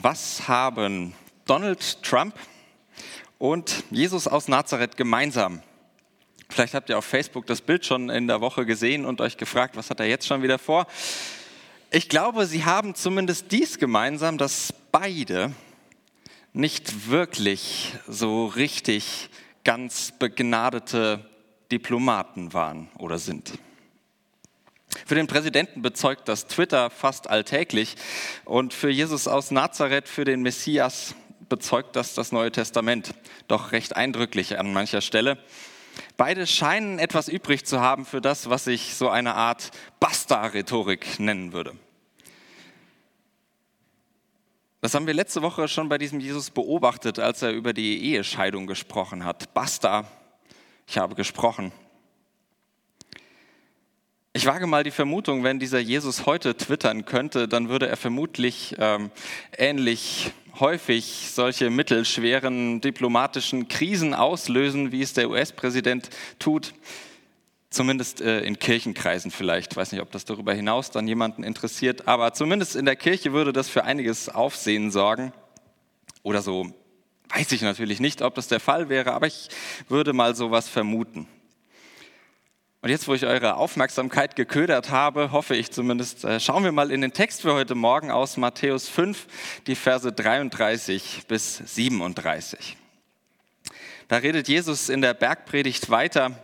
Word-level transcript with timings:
Was 0.00 0.46
haben 0.46 1.12
Donald 1.44 2.04
Trump 2.04 2.36
und 3.38 3.82
Jesus 3.90 4.28
aus 4.28 4.46
Nazareth 4.46 4.96
gemeinsam? 4.96 5.60
Vielleicht 6.48 6.74
habt 6.74 6.88
ihr 6.88 6.98
auf 6.98 7.04
Facebook 7.04 7.46
das 7.46 7.60
Bild 7.60 7.84
schon 7.84 8.08
in 8.08 8.28
der 8.28 8.40
Woche 8.40 8.64
gesehen 8.64 9.04
und 9.04 9.20
euch 9.20 9.36
gefragt, 9.36 9.76
was 9.76 9.90
hat 9.90 9.98
er 9.98 10.06
jetzt 10.06 10.28
schon 10.28 10.40
wieder 10.40 10.60
vor? 10.60 10.86
Ich 11.90 12.08
glaube, 12.08 12.46
sie 12.46 12.64
haben 12.64 12.94
zumindest 12.94 13.50
dies 13.50 13.78
gemeinsam, 13.78 14.38
dass 14.38 14.72
beide 14.92 15.52
nicht 16.52 17.10
wirklich 17.10 17.92
so 18.06 18.46
richtig 18.46 19.30
ganz 19.64 20.12
begnadete 20.16 21.28
Diplomaten 21.72 22.52
waren 22.52 22.88
oder 22.98 23.18
sind. 23.18 23.58
Für 25.06 25.14
den 25.14 25.26
Präsidenten 25.26 25.82
bezeugt 25.82 26.28
das 26.28 26.46
Twitter 26.46 26.90
fast 26.90 27.28
alltäglich 27.28 27.96
und 28.44 28.72
für 28.72 28.90
Jesus 28.90 29.28
aus 29.28 29.50
Nazareth, 29.50 30.08
für 30.08 30.24
den 30.24 30.42
Messias, 30.42 31.14
bezeugt 31.48 31.96
das 31.96 32.14
das 32.14 32.32
Neue 32.32 32.52
Testament 32.52 33.14
doch 33.48 33.72
recht 33.72 33.96
eindrücklich 33.96 34.58
an 34.58 34.72
mancher 34.72 35.00
Stelle. 35.00 35.38
Beide 36.16 36.46
scheinen 36.46 36.98
etwas 36.98 37.28
übrig 37.28 37.64
zu 37.64 37.80
haben 37.80 38.04
für 38.04 38.20
das, 38.20 38.48
was 38.50 38.66
ich 38.66 38.94
so 38.94 39.08
eine 39.08 39.34
Art 39.34 39.70
Basta-Rhetorik 40.00 41.18
nennen 41.18 41.52
würde. 41.52 41.74
Das 44.80 44.94
haben 44.94 45.06
wir 45.06 45.14
letzte 45.14 45.42
Woche 45.42 45.66
schon 45.66 45.88
bei 45.88 45.98
diesem 45.98 46.20
Jesus 46.20 46.50
beobachtet, 46.50 47.18
als 47.18 47.42
er 47.42 47.50
über 47.50 47.72
die 47.72 48.12
Ehescheidung 48.12 48.66
gesprochen 48.66 49.24
hat. 49.24 49.52
Basta, 49.52 50.04
ich 50.86 50.98
habe 50.98 51.14
gesprochen. 51.16 51.72
Ich 54.38 54.46
wage 54.46 54.68
mal 54.68 54.84
die 54.84 54.92
Vermutung, 54.92 55.42
wenn 55.42 55.58
dieser 55.58 55.80
Jesus 55.80 56.24
heute 56.24 56.56
twittern 56.56 57.04
könnte, 57.04 57.48
dann 57.48 57.68
würde 57.68 57.88
er 57.88 57.96
vermutlich 57.96 58.76
ähm, 58.78 59.10
ähnlich 59.56 60.30
häufig 60.60 61.30
solche 61.32 61.70
mittelschweren 61.70 62.80
diplomatischen 62.80 63.66
Krisen 63.66 64.14
auslösen, 64.14 64.92
wie 64.92 65.02
es 65.02 65.12
der 65.12 65.28
US-Präsident 65.28 66.10
tut. 66.38 66.72
Zumindest 67.68 68.20
äh, 68.20 68.42
in 68.42 68.60
Kirchenkreisen 68.60 69.32
vielleicht. 69.32 69.72
Ich 69.72 69.76
weiß 69.76 69.90
nicht, 69.90 70.02
ob 70.02 70.12
das 70.12 70.24
darüber 70.24 70.54
hinaus 70.54 70.92
dann 70.92 71.08
jemanden 71.08 71.42
interessiert, 71.42 72.06
aber 72.06 72.32
zumindest 72.32 72.76
in 72.76 72.84
der 72.84 72.94
Kirche 72.94 73.32
würde 73.32 73.52
das 73.52 73.68
für 73.68 73.82
einiges 73.82 74.28
Aufsehen 74.28 74.92
sorgen. 74.92 75.32
Oder 76.22 76.42
so, 76.42 76.72
weiß 77.30 77.50
ich 77.50 77.62
natürlich 77.62 77.98
nicht, 77.98 78.22
ob 78.22 78.36
das 78.36 78.46
der 78.46 78.60
Fall 78.60 78.88
wäre, 78.88 79.14
aber 79.14 79.26
ich 79.26 79.48
würde 79.88 80.12
mal 80.12 80.36
sowas 80.36 80.68
vermuten. 80.68 81.26
Und 82.80 82.90
jetzt, 82.90 83.08
wo 83.08 83.14
ich 83.14 83.26
eure 83.26 83.56
Aufmerksamkeit 83.56 84.36
geködert 84.36 84.90
habe, 84.90 85.32
hoffe 85.32 85.56
ich 85.56 85.72
zumindest, 85.72 86.24
äh, 86.24 86.38
schauen 86.38 86.62
wir 86.62 86.70
mal 86.70 86.92
in 86.92 87.00
den 87.00 87.12
Text 87.12 87.42
für 87.42 87.52
heute 87.52 87.74
Morgen 87.74 88.12
aus 88.12 88.36
Matthäus 88.36 88.88
5, 88.88 89.26
die 89.66 89.74
Verse 89.74 90.12
33 90.12 91.24
bis 91.26 91.56
37. 91.56 92.76
Da 94.06 94.18
redet 94.18 94.46
Jesus 94.46 94.90
in 94.90 95.02
der 95.02 95.12
Bergpredigt 95.14 95.90
weiter. 95.90 96.38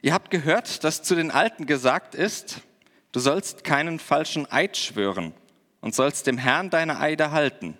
Ihr 0.00 0.14
habt 0.14 0.30
gehört, 0.30 0.82
dass 0.82 1.02
zu 1.02 1.14
den 1.14 1.30
Alten 1.30 1.66
gesagt 1.66 2.14
ist, 2.14 2.62
du 3.12 3.20
sollst 3.20 3.64
keinen 3.64 3.98
falschen 3.98 4.50
Eid 4.50 4.78
schwören 4.78 5.34
und 5.82 5.94
sollst 5.94 6.26
dem 6.26 6.38
Herrn 6.38 6.70
deine 6.70 6.98
Eide 6.98 7.32
halten. 7.32 7.76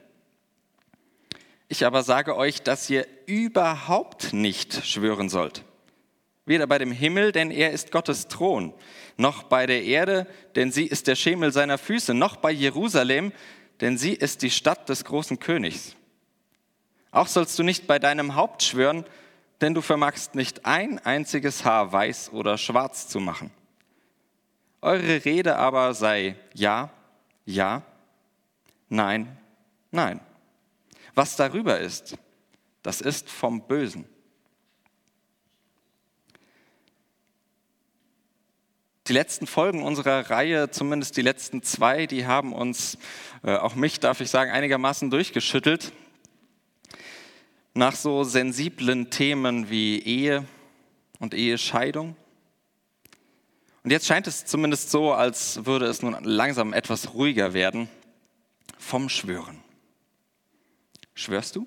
Ich 1.66 1.86
aber 1.86 2.02
sage 2.02 2.36
euch, 2.36 2.62
dass 2.62 2.90
ihr 2.90 3.06
überhaupt 3.24 4.34
nicht 4.34 4.84
schwören 4.84 5.30
sollt 5.30 5.64
weder 6.46 6.66
bei 6.66 6.78
dem 6.78 6.92
Himmel, 6.92 7.32
denn 7.32 7.50
er 7.50 7.70
ist 7.70 7.92
Gottes 7.92 8.28
Thron, 8.28 8.74
noch 9.16 9.44
bei 9.44 9.66
der 9.66 9.84
Erde, 9.84 10.26
denn 10.56 10.72
sie 10.72 10.86
ist 10.86 11.06
der 11.06 11.14
Schemel 11.14 11.52
seiner 11.52 11.78
Füße, 11.78 12.14
noch 12.14 12.36
bei 12.36 12.50
Jerusalem, 12.50 13.32
denn 13.80 13.98
sie 13.98 14.14
ist 14.14 14.42
die 14.42 14.50
Stadt 14.50 14.88
des 14.88 15.04
großen 15.04 15.38
Königs. 15.38 15.96
Auch 17.10 17.26
sollst 17.26 17.58
du 17.58 17.62
nicht 17.62 17.86
bei 17.86 17.98
deinem 17.98 18.34
Haupt 18.34 18.62
schwören, 18.62 19.04
denn 19.60 19.74
du 19.74 19.80
vermagst 19.80 20.34
nicht 20.34 20.64
ein 20.64 20.98
einziges 20.98 21.64
Haar 21.64 21.92
weiß 21.92 22.32
oder 22.32 22.56
schwarz 22.56 23.08
zu 23.08 23.20
machen. 23.20 23.50
Eure 24.80 25.24
Rede 25.24 25.56
aber 25.56 25.92
sei 25.92 26.36
ja, 26.54 26.90
ja, 27.44 27.82
nein, 28.88 29.36
nein. 29.90 30.20
Was 31.14 31.36
darüber 31.36 31.78
ist, 31.78 32.16
das 32.82 33.00
ist 33.00 33.28
vom 33.28 33.66
Bösen. 33.66 34.06
Die 39.10 39.14
letzten 39.14 39.48
Folgen 39.48 39.82
unserer 39.82 40.30
Reihe, 40.30 40.70
zumindest 40.70 41.16
die 41.16 41.22
letzten 41.22 41.64
zwei, 41.64 42.06
die 42.06 42.26
haben 42.26 42.52
uns, 42.52 42.96
äh, 43.42 43.56
auch 43.56 43.74
mich 43.74 43.98
darf 43.98 44.20
ich 44.20 44.30
sagen, 44.30 44.52
einigermaßen 44.52 45.10
durchgeschüttelt. 45.10 45.90
Nach 47.74 47.96
so 47.96 48.22
sensiblen 48.22 49.10
Themen 49.10 49.68
wie 49.68 49.98
Ehe 49.98 50.46
und 51.18 51.34
Ehescheidung. 51.34 52.14
Und 53.82 53.90
jetzt 53.90 54.06
scheint 54.06 54.28
es 54.28 54.44
zumindest 54.44 54.92
so, 54.92 55.12
als 55.12 55.66
würde 55.66 55.86
es 55.86 56.02
nun 56.02 56.16
langsam 56.22 56.72
etwas 56.72 57.12
ruhiger 57.12 57.52
werden 57.52 57.88
vom 58.78 59.08
Schwören. 59.08 59.58
Schwörst 61.14 61.56
du? 61.56 61.66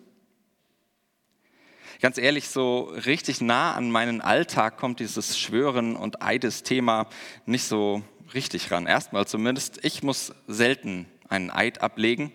Ganz 2.04 2.18
ehrlich, 2.18 2.50
so 2.50 2.92
richtig 3.06 3.40
nah 3.40 3.76
an 3.76 3.90
meinen 3.90 4.20
Alltag 4.20 4.76
kommt 4.76 5.00
dieses 5.00 5.40
Schwören 5.40 5.96
und 5.96 6.22
Eidesthema 6.22 7.08
nicht 7.46 7.64
so 7.64 8.04
richtig 8.34 8.72
ran. 8.72 8.88
Erstmal 8.88 9.26
zumindest, 9.26 9.86
ich 9.86 10.04
muss 10.04 10.34
selten 10.46 11.06
einen 11.30 11.50
Eid 11.50 11.80
ablegen 11.80 12.34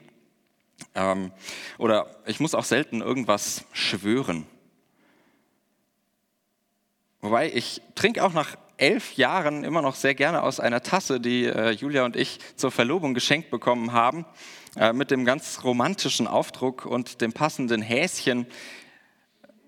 ähm, 0.95 1.33
oder 1.77 2.17
ich 2.25 2.41
muss 2.41 2.55
auch 2.55 2.65
selten 2.65 3.03
irgendwas 3.03 3.67
schwören. 3.73 4.47
Wobei 7.21 7.53
ich 7.53 7.83
trinke 7.95 8.25
auch 8.25 8.33
nach 8.33 8.57
elf 8.79 9.19
Jahren 9.19 9.65
immer 9.65 9.83
noch 9.83 9.97
sehr 9.97 10.15
gerne 10.15 10.45
aus 10.45 10.61
einer 10.61 10.83
Tasse, 10.83 11.21
die 11.21 11.45
äh, 11.45 11.73
Julia 11.73 12.07
und 12.07 12.17
ich 12.17 12.39
zur 12.57 12.71
Verlobung 12.71 13.13
geschenkt 13.13 13.51
bekommen 13.51 13.93
haben, 13.93 14.25
äh, 14.77 14.95
mit 14.95 15.11
dem 15.11 15.27
ganz 15.27 15.63
romantischen 15.63 16.27
Aufdruck 16.27 16.87
und 16.87 17.21
dem 17.21 17.35
passenden 17.35 17.83
Häschen 17.83 18.47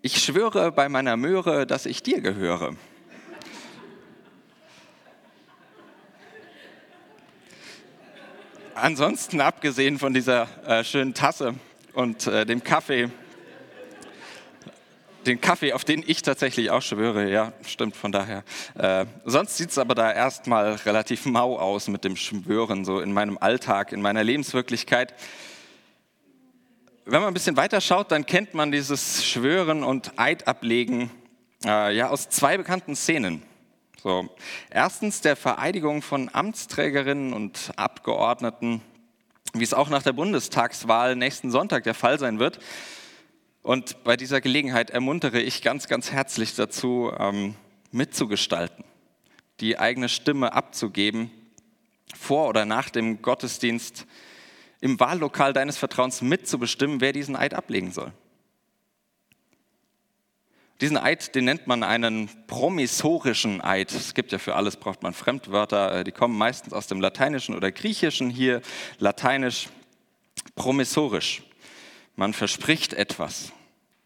ich 0.03 0.23
schwöre 0.23 0.73
bei 0.73 0.89
meiner 0.89 1.17
Möhre, 1.17 1.67
dass 1.67 1.87
ich 1.87 2.03
dir 2.03 2.21
gehöre. 2.21 2.75
Ansonsten, 8.75 9.43
abgesehen 9.43 9.99
von 9.99 10.15
dieser 10.15 10.49
äh, 10.67 10.85
schönen 10.85 11.13
Tasse 11.13 11.55
und 11.93 12.27
äh, 12.27 12.47
dem 12.47 12.65
Kaffee, 12.65 13.11
den 15.27 15.39
Kaffee, 15.39 15.75
auf 15.75 15.85
den 15.85 16.03
ich 16.07 16.23
tatsächlich 16.23 16.71
auch 16.71 16.81
schwöre, 16.81 17.31
ja, 17.31 17.53
stimmt 17.67 17.95
von 17.95 18.11
daher. 18.11 18.43
Äh, 18.79 19.05
sonst 19.27 19.59
sieht 19.59 19.69
es 19.69 19.77
aber 19.77 19.95
da 19.95 20.11
erstmal 20.11 20.77
relativ 20.77 21.27
mau 21.27 21.59
aus 21.59 21.89
mit 21.89 22.05
dem 22.05 22.17
Schwören, 22.17 22.87
so 22.87 23.01
in 23.01 23.13
meinem 23.13 23.37
Alltag, 23.37 23.93
in 23.93 24.01
meiner 24.01 24.25
Lebenswirklichkeit 24.25 25.13
wenn 27.05 27.21
man 27.21 27.29
ein 27.29 27.35
bisschen 27.35 27.57
weiter 27.57 27.81
schaut, 27.81 28.11
dann 28.13 28.27
kennt 28.27 28.55
man 28.55 28.71
dieses 28.71 29.25
Schwören 29.25 29.83
und 29.83 30.19
Eid 30.19 30.47
ablegen 30.47 31.11
äh, 31.65 31.95
ja, 31.95 32.09
aus 32.09 32.29
zwei 32.29 32.57
bekannten 32.57 32.95
Szenen. 32.95 33.43
So, 34.03 34.29
erstens 34.71 35.21
der 35.21 35.37
Vereidigung 35.37 36.03
von 36.03 36.31
Amtsträgerinnen 36.33 37.33
und 37.33 37.73
Abgeordneten, 37.77 38.81
wie 39.53 39.65
es 39.65 39.75
auch 39.75 39.91
nach 39.91 40.03
der 40.03 40.13
Bundestagswahl 40.13 41.17
nächsten 41.17 41.51
Sonntag 41.51 41.85
der 41.85 41.95
Fall 41.95 42.19
sein 42.19 42.39
wird. 42.39 42.61
Und 43.63 44.05
bei 44.05 44.17
dieser 44.17 44.41
Gelegenheit 44.41 44.91
ermuntere 44.91 45.41
ich 45.41 45.61
ganz, 45.61 45.87
ganz 45.87 46.13
herzlich 46.13 46.55
dazu, 46.55 47.13
ähm, 47.19 47.55
mitzugestalten, 47.93 48.85
die 49.61 49.79
eigene 49.79 50.09
Stimme 50.09 50.55
abzugeben, 50.55 51.31
vor 52.19 52.49
oder 52.49 52.65
nach 52.65 52.89
dem 52.89 53.21
Gottesdienst 53.21 54.07
im 54.81 54.99
Wahllokal 55.01 55.53
deines 55.53 55.79
Vertrauens 55.79 56.23
mitzubestimmen, 56.23 57.01
wer 57.01 57.13
diesen 57.13 57.37
Eid 57.37 57.55
ablegen 57.55 57.93
soll. 57.93 58.13
Diesen 60.81 60.97
Eid, 60.97 61.35
den 61.35 61.45
nennt 61.45 61.67
man 61.67 61.83
einen 61.83 62.31
promissorischen 62.47 63.61
Eid. 63.61 63.93
Es 63.93 64.15
gibt 64.15 64.33
ja 64.33 64.39
für 64.39 64.57
alles, 64.57 64.77
braucht 64.77 65.03
man 65.03 65.13
Fremdwörter, 65.13 66.01
äh, 66.01 66.05
die 66.05 66.13
kommen 66.13 66.39
meistens 66.39 66.73
aus 66.73 66.87
dem 66.87 67.03
Lateinischen 67.03 67.55
oder 67.55 67.71
Griechischen. 67.71 68.31
Hier 68.31 68.63
lateinisch 68.99 69.69
promissorisch. 70.55 71.43
Man 72.17 72.33
verspricht 72.33 72.95
etwas, 72.95 73.53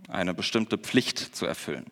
eine 0.08 0.34
bestimmte 0.34 0.76
Pflicht 0.76 1.36
zu 1.36 1.46
erfüllen. 1.46 1.86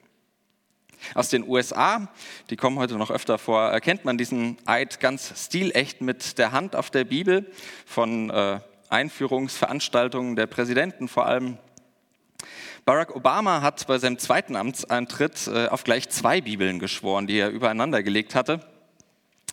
Aus 1.15 1.29
den 1.29 1.49
USA, 1.49 2.09
die 2.51 2.57
kommen 2.57 2.79
heute 2.79 2.97
noch 2.97 3.11
öfter 3.11 3.39
vor, 3.39 3.63
erkennt 3.63 4.05
man 4.05 4.19
diesen 4.19 4.57
Eid 4.67 4.99
ganz 5.01 5.33
stilecht 5.47 6.01
mit 6.01 6.39
der 6.39 6.53
Hand 6.53 6.75
auf 6.75 6.91
der 6.91 7.05
Bibel 7.05 7.51
von 7.87 8.31
äh, 8.31 8.61
Einführungsveranstaltungen 8.93 10.37
der 10.37 10.47
Präsidenten 10.47 11.09
vor 11.09 11.27
allem. 11.27 11.59
Barack 12.85 13.15
Obama 13.15 13.63
hat 13.63 13.87
bei 13.87 13.99
seinem 13.99 14.19
zweiten 14.19 14.57
Amtsantritt 14.57 15.47
äh, 15.47 15.69
auf 15.69 15.85
gleich 15.85 16.09
zwei 16.11 16.41
Bibeln 16.41 16.79
geschworen, 16.79 17.27
die 17.27 17.39
er 17.39 17.51
übereinander 17.51 18.03
gelegt 18.03 18.35
hatte. 18.35 18.61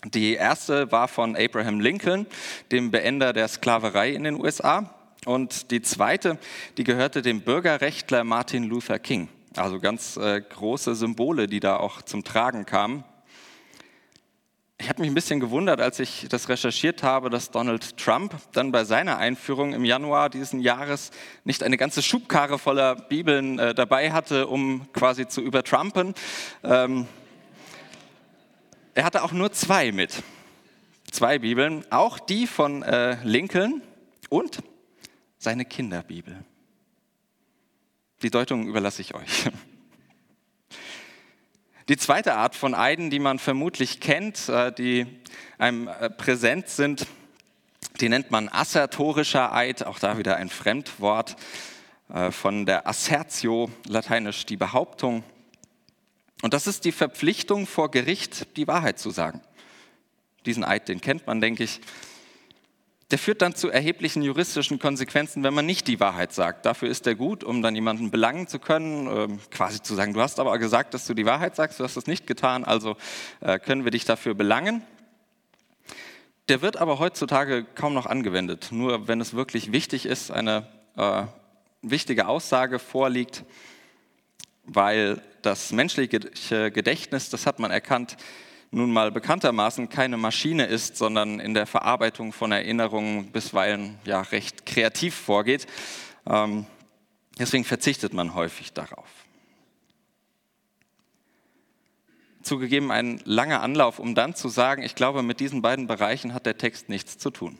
Die 0.05 0.33
erste 0.33 0.91
war 0.91 1.07
von 1.07 1.35
Abraham 1.35 1.79
Lincoln, 1.79 2.25
dem 2.71 2.89
Beender 2.89 3.33
der 3.33 3.47
Sklaverei 3.47 4.11
in 4.11 4.23
den 4.23 4.39
USA. 4.39 4.95
Und 5.25 5.71
die 5.71 5.81
zweite, 5.81 6.37
die 6.77 6.83
gehörte 6.83 7.21
dem 7.21 7.41
Bürgerrechtler 7.41 8.23
Martin 8.23 8.63
Luther 8.63 8.97
King. 8.97 9.27
Also 9.55 9.79
ganz 9.79 10.15
äh, 10.17 10.41
große 10.41 10.95
Symbole, 10.95 11.47
die 11.47 11.59
da 11.59 11.77
auch 11.77 12.01
zum 12.01 12.23
Tragen 12.23 12.65
kamen. 12.65 13.03
Ich 14.81 14.87
habe 14.87 15.01
mich 15.01 15.11
ein 15.11 15.13
bisschen 15.13 15.41
gewundert, 15.41 15.81
als 15.81 15.99
ich 15.99 16.27
das 16.29 16.47
recherchiert 16.47 17.03
habe, 17.03 17.29
dass 17.29 17.51
Donald 17.51 17.97
Trump 17.97 18.33
dann 18.53 18.71
bei 18.71 18.85
seiner 18.85 19.17
Einführung 19.17 19.73
im 19.73 19.83
Januar 19.83 20.29
diesen 20.29 20.61
Jahres 20.61 21.11
nicht 21.43 21.63
eine 21.63 21.75
ganze 21.75 22.01
Schubkarre 22.01 22.57
voller 22.57 22.95
Bibeln 22.95 23.59
äh, 23.59 23.75
dabei 23.75 24.13
hatte, 24.13 24.47
um 24.47 24.89
quasi 24.93 25.27
zu 25.27 25.41
übertrumpen. 25.41 26.13
Ähm, 26.63 27.07
er 28.93 29.03
hatte 29.03 29.21
auch 29.23 29.33
nur 29.33 29.51
zwei 29.51 29.91
mit. 29.91 30.23
Zwei 31.11 31.39
Bibeln, 31.39 31.83
auch 31.91 32.17
die 32.17 32.47
von 32.47 32.81
äh, 32.81 33.17
Lincoln 33.25 33.81
und 34.29 34.63
seine 35.37 35.65
Kinderbibel. 35.65 36.45
Die 38.21 38.29
Deutung 38.29 38.65
überlasse 38.65 39.01
ich 39.01 39.13
euch. 39.13 39.49
Die 41.89 41.97
zweite 41.97 42.35
Art 42.35 42.55
von 42.55 42.75
Eiden, 42.75 43.09
die 43.09 43.17
man 43.17 43.39
vermutlich 43.39 43.99
kennt, 43.99 44.47
äh, 44.47 44.71
die 44.71 45.07
einem 45.57 45.87
äh, 45.87 46.11
präsent 46.11 46.69
sind, 46.69 47.07
die 47.99 48.09
nennt 48.09 48.29
man 48.29 48.47
assertorischer 48.47 49.51
Eid, 49.51 49.83
auch 49.83 49.97
da 49.97 50.19
wieder 50.19 50.35
ein 50.35 50.49
Fremdwort 50.49 51.35
äh, 52.13 52.29
von 52.29 52.67
der 52.67 52.87
Assertio, 52.87 53.71
lateinisch 53.87 54.45
die 54.45 54.55
Behauptung. 54.55 55.23
Und 56.43 56.53
das 56.53 56.67
ist 56.67 56.85
die 56.85 56.91
Verpflichtung 56.91 57.65
vor 57.65 57.89
Gericht, 57.89 58.55
die 58.55 58.67
Wahrheit 58.67 58.99
zu 58.99 59.09
sagen. 59.09 59.41
Diesen 60.45 60.63
Eid, 60.63 60.89
den 60.89 61.01
kennt 61.01 61.25
man, 61.25 61.41
denke 61.41 61.63
ich 61.63 61.81
der 63.11 63.17
führt 63.17 63.41
dann 63.41 63.55
zu 63.55 63.69
erheblichen 63.69 64.21
juristischen 64.21 64.77
Konsequenzen, 64.77 65.43
wenn 65.43 65.53
man 65.53 65.65
nicht 65.65 65.87
die 65.87 65.99
Wahrheit 65.99 66.31
sagt. 66.31 66.65
Dafür 66.65 66.89
ist 66.89 67.07
er 67.07 67.15
gut, 67.15 67.43
um 67.43 67.63
dann 67.63 67.73
jemanden 67.73 68.11
belangen 68.11 68.47
zu 68.47 68.59
können, 68.59 69.07
ähm, 69.07 69.39
quasi 69.49 69.81
zu 69.81 69.95
sagen, 69.95 70.13
du 70.13 70.21
hast 70.21 70.39
aber 70.39 70.57
gesagt, 70.59 70.93
dass 70.93 71.07
du 71.07 71.15
die 71.15 71.25
Wahrheit 71.25 71.55
sagst, 71.55 71.79
du 71.79 71.83
hast 71.83 71.97
es 71.97 72.05
nicht 72.05 72.27
getan, 72.27 72.63
also 72.63 72.97
äh, 73.41 73.57
können 73.57 73.83
wir 73.83 73.91
dich 73.91 74.05
dafür 74.05 74.35
belangen. 74.35 74.83
Der 76.49 76.61
wird 76.61 76.77
aber 76.77 76.99
heutzutage 76.99 77.63
kaum 77.75 77.93
noch 77.93 78.05
angewendet. 78.05 78.69
Nur 78.71 79.07
wenn 79.07 79.21
es 79.21 79.33
wirklich 79.33 79.71
wichtig 79.71 80.05
ist, 80.05 80.31
eine 80.31 80.67
äh, 80.95 81.23
wichtige 81.81 82.27
Aussage 82.27 82.77
vorliegt, 82.77 83.43
weil 84.65 85.21
das 85.41 85.71
menschliche 85.71 86.19
Gedächtnis, 86.71 87.29
das 87.29 87.47
hat 87.47 87.59
man 87.59 87.71
erkannt, 87.71 88.17
nun 88.71 88.91
mal 88.91 89.11
bekanntermaßen 89.11 89.89
keine 89.89 90.17
Maschine 90.17 90.65
ist, 90.65 90.95
sondern 90.95 91.39
in 91.39 91.53
der 91.53 91.65
Verarbeitung 91.65 92.33
von 92.33 92.51
Erinnerungen 92.51 93.31
bisweilen 93.31 93.97
ja 94.05 94.21
recht 94.21 94.65
kreativ 94.65 95.15
vorgeht. 95.15 95.65
Ähm, 96.27 96.65
deswegen 97.39 97.65
verzichtet 97.65 98.13
man 98.13 98.35
häufig 98.35 98.73
darauf. 98.73 99.07
Zugegeben 102.43 102.91
ein 102.91 103.19
langer 103.25 103.61
Anlauf, 103.61 103.99
um 103.99 104.15
dann 104.15 104.35
zu 104.35 104.49
sagen, 104.49 104.83
ich 104.83 104.95
glaube, 104.95 105.23
mit 105.23 105.39
diesen 105.39 105.61
beiden 105.61 105.87
Bereichen 105.87 106.33
hat 106.33 106.45
der 106.45 106.57
Text 106.57 106.89
nichts 106.89 107.17
zu 107.17 107.31
tun. 107.31 107.59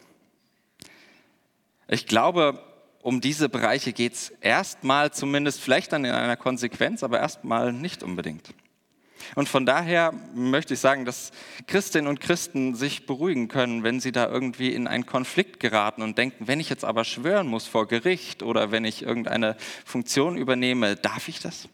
Ich 1.88 2.06
glaube, 2.06 2.64
um 3.02 3.20
diese 3.20 3.50
Bereiche 3.50 3.94
geht 3.94 4.14
es 4.14 4.30
erstmal 4.42 5.12
zumindest, 5.12 5.60
vielleicht 5.60 5.92
dann 5.92 6.06
in 6.06 6.12
einer 6.12 6.38
Konsequenz, 6.38 7.04
aber 7.04 7.20
erstmal 7.20 7.74
nicht 7.74 8.04
unbedingt. 8.04 8.54
Und 9.36 9.50
von 9.50 9.66
daher 9.66 10.14
möchte 10.34 10.74
ich 10.74 10.80
sagen, 10.80 11.06
dass 11.06 11.32
Christinnen 11.68 12.08
und 12.08 12.20
Christen 12.20 12.76
sich 12.76 13.06
beruhigen 13.06 13.48
können, 13.48 13.84
wenn 13.84 14.00
sie 14.00 14.12
da 14.12 14.28
irgendwie 14.30 14.74
in 14.74 14.88
einen 14.88 15.06
Konflikt 15.06 15.60
geraten 15.60 16.02
und 16.02 16.18
denken, 16.18 16.48
wenn 16.48 16.60
ich 16.60 16.70
jetzt 16.70 16.86
aber 16.86 17.04
schwören 17.04 17.48
muss 17.48 17.68
vor 17.68 17.88
Gericht 17.88 18.44
oder 18.44 18.72
wenn 18.72 18.86
ich 18.86 19.04
irgendeine 19.04 19.56
Funktion 19.86 20.38
übernehme, 20.38 20.96
darf 20.96 21.28
ich 21.28 21.40
das? 21.40 21.70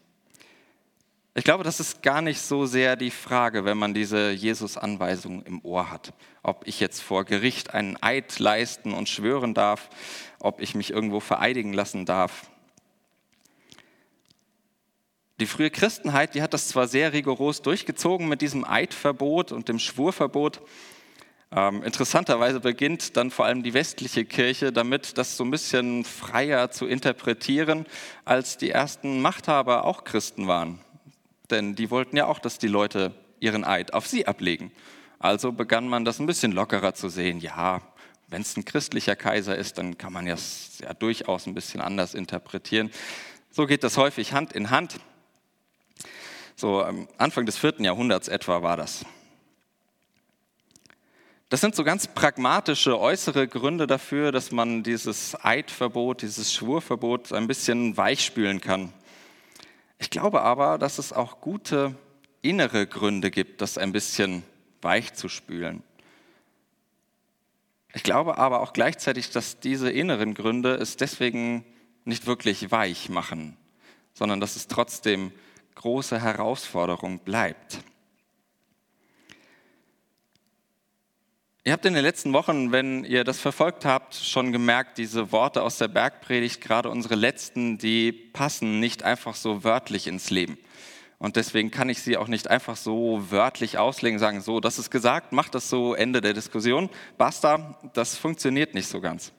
Ich 1.38 1.44
glaube, 1.44 1.64
das 1.64 1.80
ist 1.80 2.02
gar 2.02 2.22
nicht 2.22 2.40
so 2.40 2.64
sehr 2.64 2.96
die 2.96 3.10
Frage, 3.10 3.66
wenn 3.66 3.76
man 3.76 3.92
diese 3.92 4.30
Jesus-Anweisung 4.30 5.42
im 5.42 5.62
Ohr 5.66 5.90
hat. 5.90 6.14
Ob 6.42 6.66
ich 6.66 6.80
jetzt 6.80 7.02
vor 7.02 7.26
Gericht 7.26 7.74
einen 7.74 8.02
Eid 8.02 8.38
leisten 8.38 8.94
und 8.94 9.10
schwören 9.10 9.52
darf, 9.52 9.90
ob 10.38 10.62
ich 10.62 10.74
mich 10.74 10.90
irgendwo 10.90 11.20
vereidigen 11.20 11.74
lassen 11.74 12.06
darf. 12.06 12.48
Die 15.38 15.46
frühe 15.46 15.70
Christenheit, 15.70 16.34
die 16.34 16.40
hat 16.40 16.54
das 16.54 16.68
zwar 16.68 16.88
sehr 16.88 17.12
rigoros 17.12 17.60
durchgezogen 17.60 18.26
mit 18.26 18.40
diesem 18.40 18.64
Eidverbot 18.64 19.52
und 19.52 19.68
dem 19.68 19.78
Schwurverbot. 19.78 20.62
Ähm, 21.52 21.82
interessanterweise 21.82 22.60
beginnt 22.60 23.18
dann 23.18 23.30
vor 23.30 23.44
allem 23.44 23.62
die 23.62 23.74
westliche 23.74 24.24
Kirche 24.24 24.72
damit, 24.72 25.18
das 25.18 25.36
so 25.36 25.44
ein 25.44 25.50
bisschen 25.50 26.04
freier 26.04 26.70
zu 26.70 26.86
interpretieren, 26.86 27.84
als 28.24 28.56
die 28.56 28.70
ersten 28.70 29.20
Machthaber 29.20 29.84
auch 29.84 30.04
Christen 30.04 30.46
waren. 30.46 30.80
Denn 31.50 31.74
die 31.74 31.90
wollten 31.90 32.16
ja 32.16 32.26
auch, 32.26 32.38
dass 32.38 32.58
die 32.58 32.66
Leute 32.66 33.14
ihren 33.38 33.64
Eid 33.64 33.92
auf 33.92 34.06
sie 34.06 34.26
ablegen. 34.26 34.72
Also 35.18 35.52
begann 35.52 35.86
man 35.86 36.06
das 36.06 36.18
ein 36.18 36.26
bisschen 36.26 36.52
lockerer 36.52 36.94
zu 36.94 37.10
sehen. 37.10 37.40
Ja, 37.40 37.82
wenn 38.28 38.40
es 38.40 38.56
ein 38.56 38.64
christlicher 38.64 39.16
Kaiser 39.16 39.54
ist, 39.54 39.76
dann 39.76 39.98
kann 39.98 40.14
man 40.14 40.26
es 40.26 40.78
ja 40.80 40.94
durchaus 40.94 41.46
ein 41.46 41.54
bisschen 41.54 41.82
anders 41.82 42.14
interpretieren. 42.14 42.90
So 43.50 43.66
geht 43.66 43.84
das 43.84 43.98
häufig 43.98 44.32
Hand 44.32 44.54
in 44.54 44.70
Hand. 44.70 44.98
So 46.58 46.80
Anfang 47.18 47.44
des 47.44 47.58
vierten 47.58 47.84
Jahrhunderts 47.84 48.28
etwa 48.28 48.62
war 48.62 48.78
das. 48.78 49.04
Das 51.50 51.60
sind 51.60 51.74
so 51.74 51.84
ganz 51.84 52.06
pragmatische 52.06 52.98
äußere 52.98 53.46
Gründe 53.46 53.86
dafür, 53.86 54.32
dass 54.32 54.52
man 54.52 54.82
dieses 54.82 55.36
Eidverbot, 55.44 56.22
dieses 56.22 56.54
Schwurverbot 56.54 57.34
ein 57.34 57.46
bisschen 57.46 57.98
weichspülen 57.98 58.62
kann. 58.62 58.90
Ich 59.98 60.08
glaube 60.08 60.40
aber, 60.40 60.78
dass 60.78 60.98
es 60.98 61.12
auch 61.12 61.42
gute 61.42 61.94
innere 62.40 62.86
Gründe 62.86 63.30
gibt, 63.30 63.60
das 63.60 63.76
ein 63.76 63.92
bisschen 63.92 64.42
weich 64.80 65.12
zu 65.12 65.28
spülen. 65.28 65.82
Ich 67.92 68.02
glaube 68.02 68.38
aber 68.38 68.62
auch 68.62 68.72
gleichzeitig, 68.72 69.28
dass 69.28 69.60
diese 69.60 69.90
inneren 69.90 70.32
Gründe 70.32 70.74
es 70.74 70.96
deswegen 70.96 71.66
nicht 72.06 72.26
wirklich 72.26 72.70
weich 72.70 73.10
machen, 73.10 73.58
sondern 74.14 74.40
dass 74.40 74.56
es 74.56 74.68
trotzdem 74.68 75.32
große 75.76 76.20
Herausforderung 76.20 77.20
bleibt. 77.20 77.78
Ihr 81.64 81.72
habt 81.72 81.84
in 81.84 81.94
den 81.94 82.02
letzten 82.02 82.32
Wochen, 82.32 82.70
wenn 82.70 83.04
ihr 83.04 83.24
das 83.24 83.40
verfolgt 83.40 83.84
habt, 83.84 84.14
schon 84.14 84.52
gemerkt, 84.52 84.98
diese 84.98 85.32
Worte 85.32 85.62
aus 85.62 85.78
der 85.78 85.88
Bergpredigt, 85.88 86.60
gerade 86.60 86.90
unsere 86.90 87.16
letzten, 87.16 87.76
die 87.76 88.12
passen 88.12 88.78
nicht 88.78 89.02
einfach 89.02 89.34
so 89.34 89.64
wörtlich 89.64 90.06
ins 90.06 90.30
Leben. 90.30 90.58
Und 91.18 91.36
deswegen 91.36 91.70
kann 91.70 91.88
ich 91.88 92.02
sie 92.02 92.16
auch 92.16 92.28
nicht 92.28 92.48
einfach 92.48 92.76
so 92.76 93.30
wörtlich 93.30 93.78
auslegen, 93.78 94.18
sagen, 94.18 94.42
so, 94.42 94.60
das 94.60 94.78
ist 94.78 94.90
gesagt, 94.90 95.32
macht 95.32 95.54
das 95.54 95.68
so, 95.68 95.94
Ende 95.94 96.20
der 96.20 96.34
Diskussion, 96.34 96.88
basta, 97.18 97.78
das 97.94 98.16
funktioniert 98.16 98.74
nicht 98.74 98.86
so 98.86 99.00
ganz 99.00 99.32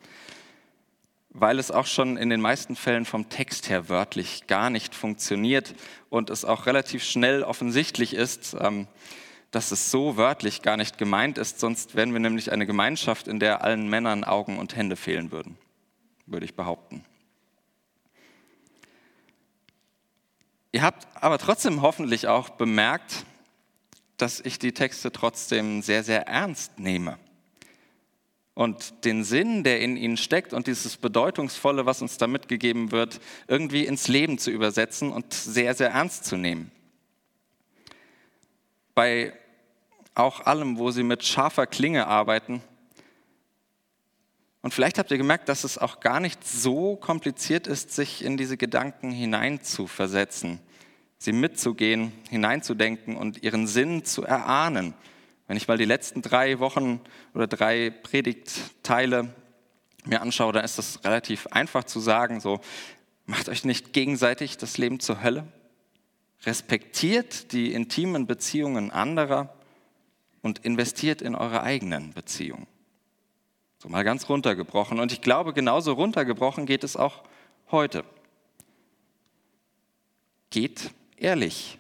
weil 1.40 1.60
es 1.60 1.70
auch 1.70 1.86
schon 1.86 2.18
in 2.18 2.30
den 2.30 2.42
meisten 2.42 2.76
Fällen 2.76 3.06
vom 3.06 3.30
Text 3.30 3.70
her 3.70 3.90
wörtlich 3.90 4.48
gar 4.48 4.72
nicht 4.72 4.96
funktioniert 4.96 5.76
und 6.10 6.32
es 6.32 6.46
auch 6.46 6.66
relativ 6.66 7.04
schnell 7.04 7.44
offensichtlich 7.44 8.16
ist, 8.16 8.56
ähm, 8.60 8.88
dass 9.52 9.72
es 9.72 9.92
so 9.92 10.18
wörtlich 10.18 10.64
gar 10.64 10.78
nicht 10.78 10.98
gemeint 10.98 11.38
ist, 11.38 11.60
sonst 11.60 11.96
wären 11.96 12.12
wir 12.12 12.20
nämlich 12.20 12.52
eine 12.52 12.66
Gemeinschaft, 12.66 13.28
in 13.28 13.40
der 13.40 13.64
allen 13.64 13.88
Männern 13.88 14.24
Augen 14.24 14.58
und 14.58 14.76
Hände 14.76 14.96
fehlen 14.96 15.32
würden, 15.32 15.58
würde 16.26 16.46
ich 16.46 16.56
behaupten. 16.56 17.06
Ihr 20.72 20.82
habt 20.82 21.08
aber 21.14 21.38
trotzdem 21.38 21.84
hoffentlich 21.84 22.28
auch 22.28 22.50
bemerkt, 22.50 23.26
dass 24.18 24.40
ich 24.40 24.58
die 24.58 24.74
Texte 24.74 25.12
trotzdem 25.12 25.84
sehr, 25.84 26.04
sehr 26.04 26.28
ernst 26.28 26.80
nehme 26.80 27.20
und 28.58 29.06
den 29.06 29.24
Sinn, 29.24 29.64
der 29.64 29.82
in 29.82 29.98
ihnen 29.98 30.18
steckt 30.18 30.52
und 30.52 30.66
dieses 30.66 30.98
Bedeutungsvolle, 30.98 31.86
was 31.86 32.02
uns 32.02 32.18
da 32.18 32.26
mitgegeben 32.26 32.92
wird, 32.92 33.22
irgendwie 33.48 33.86
ins 33.86 34.08
Leben 34.08 34.40
zu 34.40 34.50
übersetzen 34.50 35.12
und 35.12 35.32
sehr, 35.32 35.76
sehr 35.76 35.92
ernst 35.92 36.26
zu 36.26 36.38
nehmen. 36.38 36.72
Bei 38.96 39.32
auch 40.16 40.42
allem, 40.48 40.80
wo 40.80 40.90
sie 40.90 41.04
mit 41.04 41.24
scharfer 41.24 41.68
Klinge 41.68 42.08
arbeiten. 42.08 42.64
Und 44.64 44.74
vielleicht 44.74 44.98
habt 44.98 45.12
ihr 45.12 45.20
gemerkt, 45.20 45.50
dass 45.50 45.64
es 45.64 45.78
auch 45.78 46.00
gar 46.00 46.20
nicht 46.20 46.44
so 46.44 46.96
kompliziert 46.96 47.68
ist, 47.68 47.92
sich 47.92 48.26
in 48.26 48.38
diese 48.38 48.58
Gedanken 48.58 49.12
hineinzuversetzen, 49.12 50.60
sie 51.20 51.32
mitzugehen, 51.32 52.12
hineinzudenken 52.28 53.18
und 53.18 53.44
ihren 53.44 53.68
Sinn 53.68 54.04
zu 54.04 54.24
erahnen 54.24 54.96
wenn 55.48 55.58
ich 55.58 55.68
mal 55.68 55.78
die 55.78 55.86
letzten 55.86 56.22
drei 56.22 56.60
Wochen 56.60 57.02
oder 57.34 57.48
drei 57.48 57.90
Predigtteile 57.90 59.34
mir 60.06 60.22
anschaue, 60.22 60.54
dann 60.54 60.66
ist 60.66 60.78
das 60.78 61.04
relativ 61.04 61.48
einfach 61.48 61.84
zu 61.84 62.00
sagen, 62.00 62.40
so, 62.40 62.60
macht 63.26 63.50
euch 63.50 63.66
nicht 63.66 63.94
gegenseitig 63.94 64.58
das 64.58 64.78
Leben 64.78 65.00
zur 65.00 65.24
Hölle, 65.24 65.48
respektiert 66.46 67.52
die 67.52 67.74
intimen 67.74 68.28
Beziehungen 68.28 68.92
anderer 68.92 69.54
und 70.42 70.60
investiert 70.60 71.22
in 71.22 71.36
eure 71.36 71.64
eigenen 71.64 72.14
Beziehungen. 72.14 72.68
So 73.80 73.90
mal 73.90 74.04
ganz 74.04 74.28
runtergebrochen. 74.30 75.00
Und 75.00 75.12
ich 75.12 75.22
glaube, 75.22 75.54
genauso 75.54 75.94
runtergebrochen 75.94 76.66
geht 76.66 76.84
es 76.84 76.96
auch 76.96 77.24
heute. 77.70 78.04
Geht 80.50 80.92
ehrlich 81.18 81.78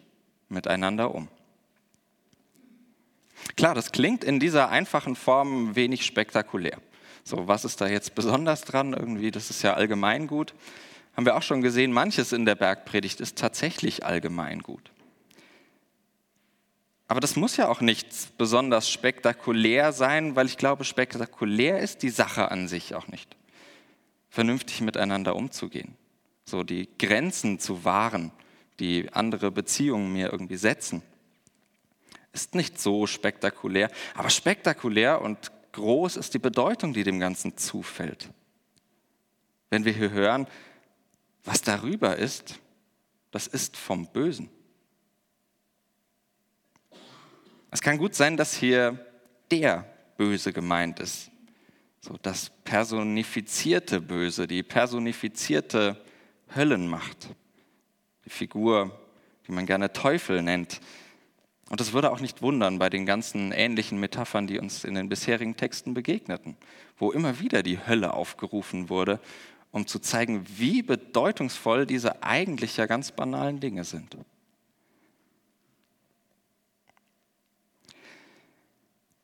miteinander 0.50 1.14
um. 1.14 1.28
Klar, 3.56 3.76
das 3.76 3.92
klingt 3.92 4.24
in 4.24 4.40
dieser 4.40 4.70
einfachen 4.70 5.16
Form 5.16 5.76
wenig 5.76 6.06
spektakulär. 6.06 6.80
So, 7.24 7.48
was 7.48 7.66
ist 7.66 7.82
da 7.82 7.88
jetzt 7.88 8.16
besonders 8.16 8.62
dran? 8.62 8.94
Irgendwie, 8.94 9.32
das 9.32 9.50
ist 9.50 9.62
ja 9.62 9.74
allgemein 9.74 10.28
gut. 10.28 10.54
Haben 11.16 11.26
wir 11.26 11.36
auch 11.36 11.42
schon 11.42 11.62
gesehen, 11.62 11.92
manches 11.92 12.32
in 12.32 12.46
der 12.46 12.56
Bergpredigt 12.56 13.20
ist 13.20 13.38
tatsächlich 13.38 14.06
allgemein 14.06 14.60
gut. 14.60 14.92
Aber 17.08 17.20
das 17.20 17.36
muss 17.36 17.58
ja 17.58 17.70
auch 17.70 17.82
nichts 17.82 18.28
besonders 18.38 18.90
spektakulär 18.90 19.94
sein, 19.94 20.36
weil 20.36 20.46
ich 20.46 20.58
glaube, 20.58 20.84
spektakulär 20.84 21.80
ist 21.80 22.04
die 22.04 22.10
Sache 22.10 22.52
an 22.52 22.68
sich 22.68 22.96
auch 22.96 23.08
nicht. 23.08 23.36
Vernünftig 24.30 24.82
miteinander 24.82 25.36
umzugehen, 25.36 25.96
so 26.44 26.64
die 26.64 26.90
Grenzen 27.00 27.60
zu 27.60 27.86
wahren, 27.86 28.32
die 28.80 29.12
andere 29.14 29.52
Beziehungen 29.52 30.12
mir 30.12 30.32
irgendwie 30.32 30.58
setzen, 30.58 31.02
ist 32.38 32.56
nicht 32.56 32.80
so 32.80 33.08
spektakulär. 33.08 33.90
Aber 34.14 34.30
spektakulär 34.30 35.22
und 35.22 35.52
groß 35.74 36.18
ist 36.18 36.34
die 36.34 36.40
Bedeutung, 36.40 36.94
die 36.94 37.04
dem 37.04 37.20
Ganzen 37.20 37.58
zufällt. 37.58 38.30
Wenn 39.70 39.86
wir 39.86 39.92
hier 39.92 40.12
hören, 40.12 40.48
was 41.44 41.62
darüber 41.62 42.16
ist, 42.16 42.60
das 43.32 43.48
ist 43.48 43.76
vom 43.76 44.08
Bösen. 44.08 44.50
Es 47.72 47.82
kann 47.82 47.98
gut 47.98 48.16
sein, 48.16 48.38
dass 48.38 48.56
hier 48.56 49.06
der 49.52 49.86
Böse 50.18 50.54
gemeint 50.54 51.00
ist. 51.00 51.32
So 52.02 52.18
das 52.22 52.52
personifizierte 52.64 54.00
Böse, 54.00 54.48
die 54.48 54.64
personifizierte 54.64 56.02
Höllenmacht. 56.56 57.30
Die 58.26 58.30
Figur, 58.30 58.98
die 59.48 59.52
man 59.52 59.66
gerne 59.66 59.92
Teufel 59.92 60.42
nennt. 60.42 60.80
Und 61.70 61.82
das 61.82 61.92
würde 61.94 62.12
auch 62.12 62.22
nicht 62.22 62.42
wundern 62.42 62.80
bei 62.80 62.90
den 62.90 63.06
ganzen 63.06 63.52
ähnlichen 63.52 64.00
Metaphern, 64.00 64.48
die 64.48 64.60
uns 64.60 64.84
in 64.84 64.96
den 64.96 65.10
bisherigen 65.10 65.58
Texten 65.58 65.94
begegneten, 65.94 66.56
wo 66.98 67.12
immer 67.12 67.40
wieder 67.40 67.62
die 67.62 67.86
Hölle 67.86 68.14
aufgerufen 68.14 68.90
wurde, 68.90 69.20
um 69.72 69.86
zu 69.86 70.00
zeigen, 70.00 70.46
wie 70.56 70.82
bedeutungsvoll 70.82 71.86
diese 71.86 72.24
eigentlich 72.24 72.78
ja 72.78 72.86
ganz 72.86 73.12
banalen 73.12 73.60
Dinge 73.60 73.84
sind. 73.84 74.16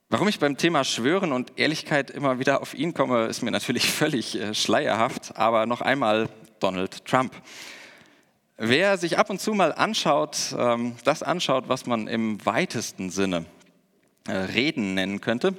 Warum 0.09 0.27
ich 0.27 0.38
beim 0.38 0.57
Thema 0.57 0.83
Schwören 0.83 1.31
und 1.31 1.53
Ehrlichkeit 1.57 2.12
immer 2.12 2.38
wieder 2.38 2.62
auf 2.62 2.75
ihn 2.75 2.93
komme, 2.93 3.25
ist 3.25 3.41
mir 3.41 3.50
natürlich 3.50 3.89
völlig 3.91 4.39
äh, 4.39 4.53
schleierhaft, 4.53 5.38
aber 5.38 5.65
noch 5.65 5.81
einmal 5.81 6.29
Donald 6.59 7.03
Trump. 7.05 7.33
Wer 8.57 8.98
sich 9.00 9.17
ab 9.17 9.29
und 9.31 9.41
zu 9.41 9.53
mal 9.53 9.74
anschaut, 9.74 10.38
ähm, 10.57 10.95
das 11.03 11.24
anschaut, 11.24 11.69
was 11.69 11.88
man 11.88 12.07
im 12.07 12.45
weitesten 12.45 13.10
Sinne 13.10 13.45
äh, 14.27 14.33
Reden 14.33 14.93
nennen 14.93 15.22
könnte, 15.22 15.55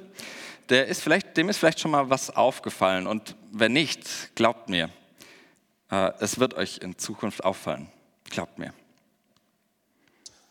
der 0.69 0.87
ist 0.87 1.01
vielleicht, 1.01 1.35
dem 1.35 1.49
ist 1.49 1.57
vielleicht 1.57 1.81
schon 1.81 1.91
mal 1.91 2.09
was 2.09 2.29
aufgefallen. 2.29 3.05
Und 3.05 3.35
wenn 3.51 3.73
nicht, 3.73 4.35
glaubt 4.35 4.69
mir, 4.69 4.89
äh, 5.91 6.11
es 6.19 6.39
wird 6.39 6.53
euch 6.53 6.77
in 6.77 6.97
Zukunft 6.97 7.43
auffallen. 7.43 7.89
Glaubt 8.29 8.57
mir. 8.57 8.73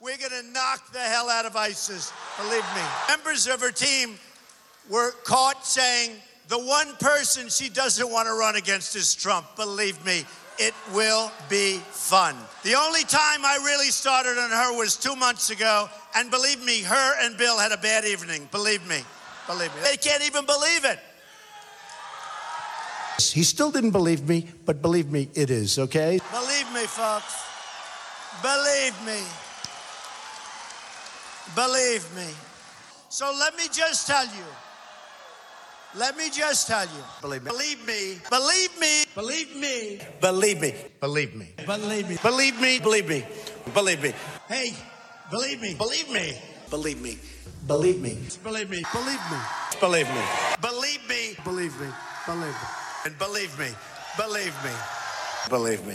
We're 0.00 0.18
going 0.18 0.30
to 0.30 0.50
knock 0.52 0.82
the 0.92 0.98
hell 0.98 1.30
out 1.30 1.46
of 1.46 1.56
ISIS, 1.56 2.12
believe 2.36 2.64
me. 2.74 2.82
Members 3.08 3.46
of 3.46 3.62
her 3.62 3.72
team 3.72 4.18
were 4.90 5.12
caught 5.24 5.64
saying 5.64 6.10
the 6.48 6.58
one 6.58 6.94
person 7.00 7.48
she 7.48 7.70
doesn't 7.70 8.10
want 8.10 8.28
to 8.28 8.34
run 8.34 8.56
against 8.56 8.96
is 8.96 9.14
Trump. 9.14 9.56
Believe 9.56 10.04
me, 10.04 10.26
it 10.58 10.74
will 10.92 11.30
be 11.48 11.78
fun. 11.90 12.36
The 12.62 12.74
only 12.74 13.04
time 13.04 13.44
I 13.44 13.58
really 13.64 13.90
started 13.90 14.38
on 14.38 14.50
her 14.50 14.76
was 14.76 14.96
two 14.96 15.16
months 15.16 15.50
ago, 15.50 15.88
and 16.14 16.30
believe 16.30 16.64
me, 16.64 16.82
her 16.82 17.24
and 17.24 17.36
Bill 17.36 17.58
had 17.58 17.72
a 17.72 17.76
bad 17.76 18.04
evening. 18.04 18.48
Believe 18.50 18.86
me. 18.88 19.00
Believe 19.46 19.74
me. 19.74 19.80
They 19.82 19.96
can't 19.96 20.24
even 20.24 20.46
believe 20.46 20.84
it. 20.84 20.98
He 23.20 23.42
still 23.42 23.70
didn't 23.70 23.92
believe 23.92 24.28
me, 24.28 24.48
but 24.64 24.82
believe 24.82 25.10
me, 25.10 25.28
it 25.34 25.50
is, 25.50 25.78
okay? 25.78 26.20
Believe 26.32 26.72
me, 26.72 26.86
folks. 26.86 27.42
Believe 28.42 28.94
me. 29.06 29.22
Believe 31.54 32.16
me. 32.16 32.26
So 33.08 33.32
let 33.38 33.56
me 33.56 33.64
just 33.70 34.06
tell 34.06 34.26
you. 34.26 34.44
Let 35.96 36.16
me 36.16 36.28
just 36.28 36.66
tell 36.66 36.84
you. 36.86 37.02
Believe 37.22 37.44
me. 37.44 37.50
Believe 37.50 37.86
me. 37.86 38.18
Believe 38.28 38.78
me. 38.80 39.04
Believe 39.14 39.56
me. 39.56 40.00
Believe 40.20 40.60
me. 40.60 40.74
Believe 41.00 41.34
me. 41.36 41.48
Believe 41.64 42.08
me. 42.08 42.16
Believe 42.22 42.60
me. 42.60 42.78
Believe 42.80 43.08
me. 43.08 43.24
Believe 43.72 44.02
me. 44.02 44.12
Hey, 44.48 44.74
believe 45.30 45.60
me. 45.60 45.74
Believe 45.74 46.10
me. 46.10 46.34
Believe 46.68 47.00
me. 47.00 47.18
Believe 47.68 48.00
me. 48.00 48.18
Believe 48.42 48.70
me. 48.70 48.82
Believe 48.92 49.30
me. 49.30 49.38
Believe 49.80 50.10
me. 50.10 50.22
Believe 50.60 51.08
me. 51.08 51.36
Believe 51.44 51.80
me. 51.80 51.88
Believe 52.26 52.50
me. 52.50 52.54
And 53.04 53.18
believe 53.18 53.58
me. 53.58 53.68
Believe 54.18 54.54
me. 54.64 54.70
Believe 55.48 55.86
me. 55.86 55.94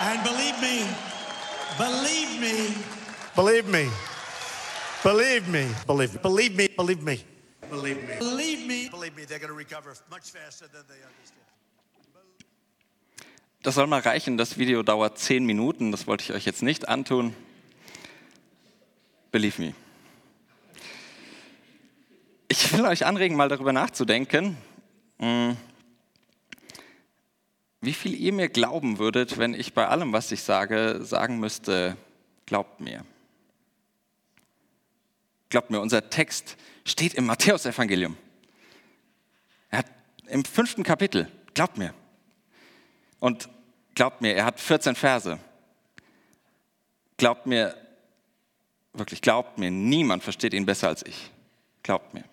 And 0.00 0.24
believe 0.24 0.60
me. 0.60 0.86
Believe 1.78 2.40
me. 2.40 2.74
Believe 3.36 3.68
me. 3.68 3.90
Believe 5.04 5.48
me. 5.48 5.68
Believe 5.86 6.16
me. 6.16 6.18
Believe 6.22 6.56
me. 6.56 6.68
Believe 6.68 7.02
me. 7.02 7.24
Believe 7.70 8.08
me. 8.08 8.16
Believe 8.18 8.55
me. 8.66 8.88
Believe 8.90 9.14
me. 9.16 9.24
They're 9.26 9.38
going 9.38 9.52
to 9.52 9.56
recover 9.56 9.94
much 10.10 10.30
faster 10.30 10.68
than 10.68 10.84
they 10.88 11.02
understand. 11.02 11.42
Das 13.62 13.74
soll 13.74 13.86
mal 13.86 14.00
reichen. 14.00 14.36
Das 14.36 14.58
Video 14.58 14.82
dauert 14.82 15.18
zehn 15.18 15.44
Minuten. 15.44 15.90
Das 15.90 16.06
wollte 16.06 16.24
ich 16.24 16.32
euch 16.32 16.44
jetzt 16.44 16.62
nicht 16.62 16.88
antun. 16.88 17.34
Believe 19.32 19.60
me. 19.60 19.74
Ich 22.48 22.72
will 22.72 22.86
euch 22.86 23.04
anregen, 23.04 23.36
mal 23.36 23.48
darüber 23.48 23.72
nachzudenken, 23.72 24.56
hm, 25.18 25.56
wie 27.80 27.92
viel 27.92 28.14
ihr 28.14 28.32
mir 28.32 28.48
glauben 28.48 28.98
würdet, 28.98 29.36
wenn 29.38 29.52
ich 29.52 29.74
bei 29.74 29.88
allem, 29.88 30.12
was 30.12 30.30
ich 30.32 30.42
sage, 30.42 31.00
sagen 31.02 31.38
müsste, 31.38 31.96
glaubt 32.46 32.80
mir. 32.80 33.04
Glaubt 35.48 35.70
mir, 35.70 35.80
unser 35.80 36.08
Text 36.08 36.56
steht 36.84 37.14
im 37.14 37.26
Matthäusevangelium. 37.26 38.16
Im 40.28 40.44
fünften 40.44 40.82
Kapitel, 40.82 41.28
glaubt 41.54 41.78
mir. 41.78 41.94
Und 43.20 43.48
glaubt 43.94 44.20
mir, 44.20 44.34
er 44.34 44.44
hat 44.44 44.60
14 44.60 44.94
Verse. 44.94 45.38
Glaubt 47.16 47.46
mir, 47.46 47.76
wirklich 48.92 49.22
glaubt 49.22 49.58
mir, 49.58 49.70
niemand 49.70 50.22
versteht 50.22 50.52
ihn 50.52 50.66
besser 50.66 50.88
als 50.88 51.04
ich. 51.04 51.30
Glaubt 51.82 52.12
mir. 52.12 52.24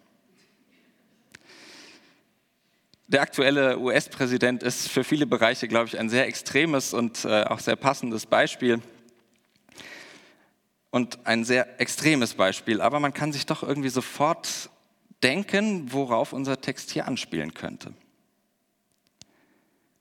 Der 3.07 3.21
aktuelle 3.21 3.77
US-Präsident 3.77 4.63
ist 4.63 4.89
für 4.89 5.03
viele 5.03 5.27
Bereiche, 5.27 5.67
glaube 5.67 5.88
ich, 5.88 6.00
ein 6.00 6.09
sehr 6.09 6.27
extremes 6.27 6.93
und 6.93 7.25
äh, 7.25 7.43
auch 7.43 7.59
sehr 7.59 7.75
passendes 7.75 8.25
Beispiel 8.25 8.81
und 10.89 11.25
ein 11.27 11.43
sehr 11.43 11.79
extremes 11.79 12.33
Beispiel. 12.33 12.81
Aber 12.81 13.00
man 13.00 13.13
kann 13.13 13.31
sich 13.31 13.45
doch 13.45 13.62
irgendwie 13.62 13.89
sofort 13.89 14.69
denken, 15.24 15.92
worauf 15.94 16.34
unser 16.34 16.62
Text 16.62 16.92
hier 16.92 17.08
anspielen 17.08 17.53
könnte. 17.53 17.94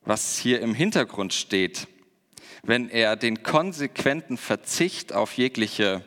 Was 0.04 0.38
hier 0.38 0.60
im 0.60 0.74
Hintergrund 0.74 1.32
steht, 1.32 1.86
wenn 2.62 2.88
er 2.88 3.16
den 3.16 3.42
konsequenten 3.42 4.36
Verzicht 4.36 5.12
auf 5.12 5.36
jegliche 5.36 6.04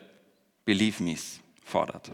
Believe 0.64 1.02
Me's 1.02 1.40
fordert. 1.64 2.12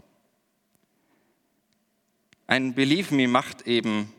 Ein 2.47 2.73
Believe 2.73 3.13
Me 3.13 3.27
macht 3.27 3.67
eben 3.67 4.13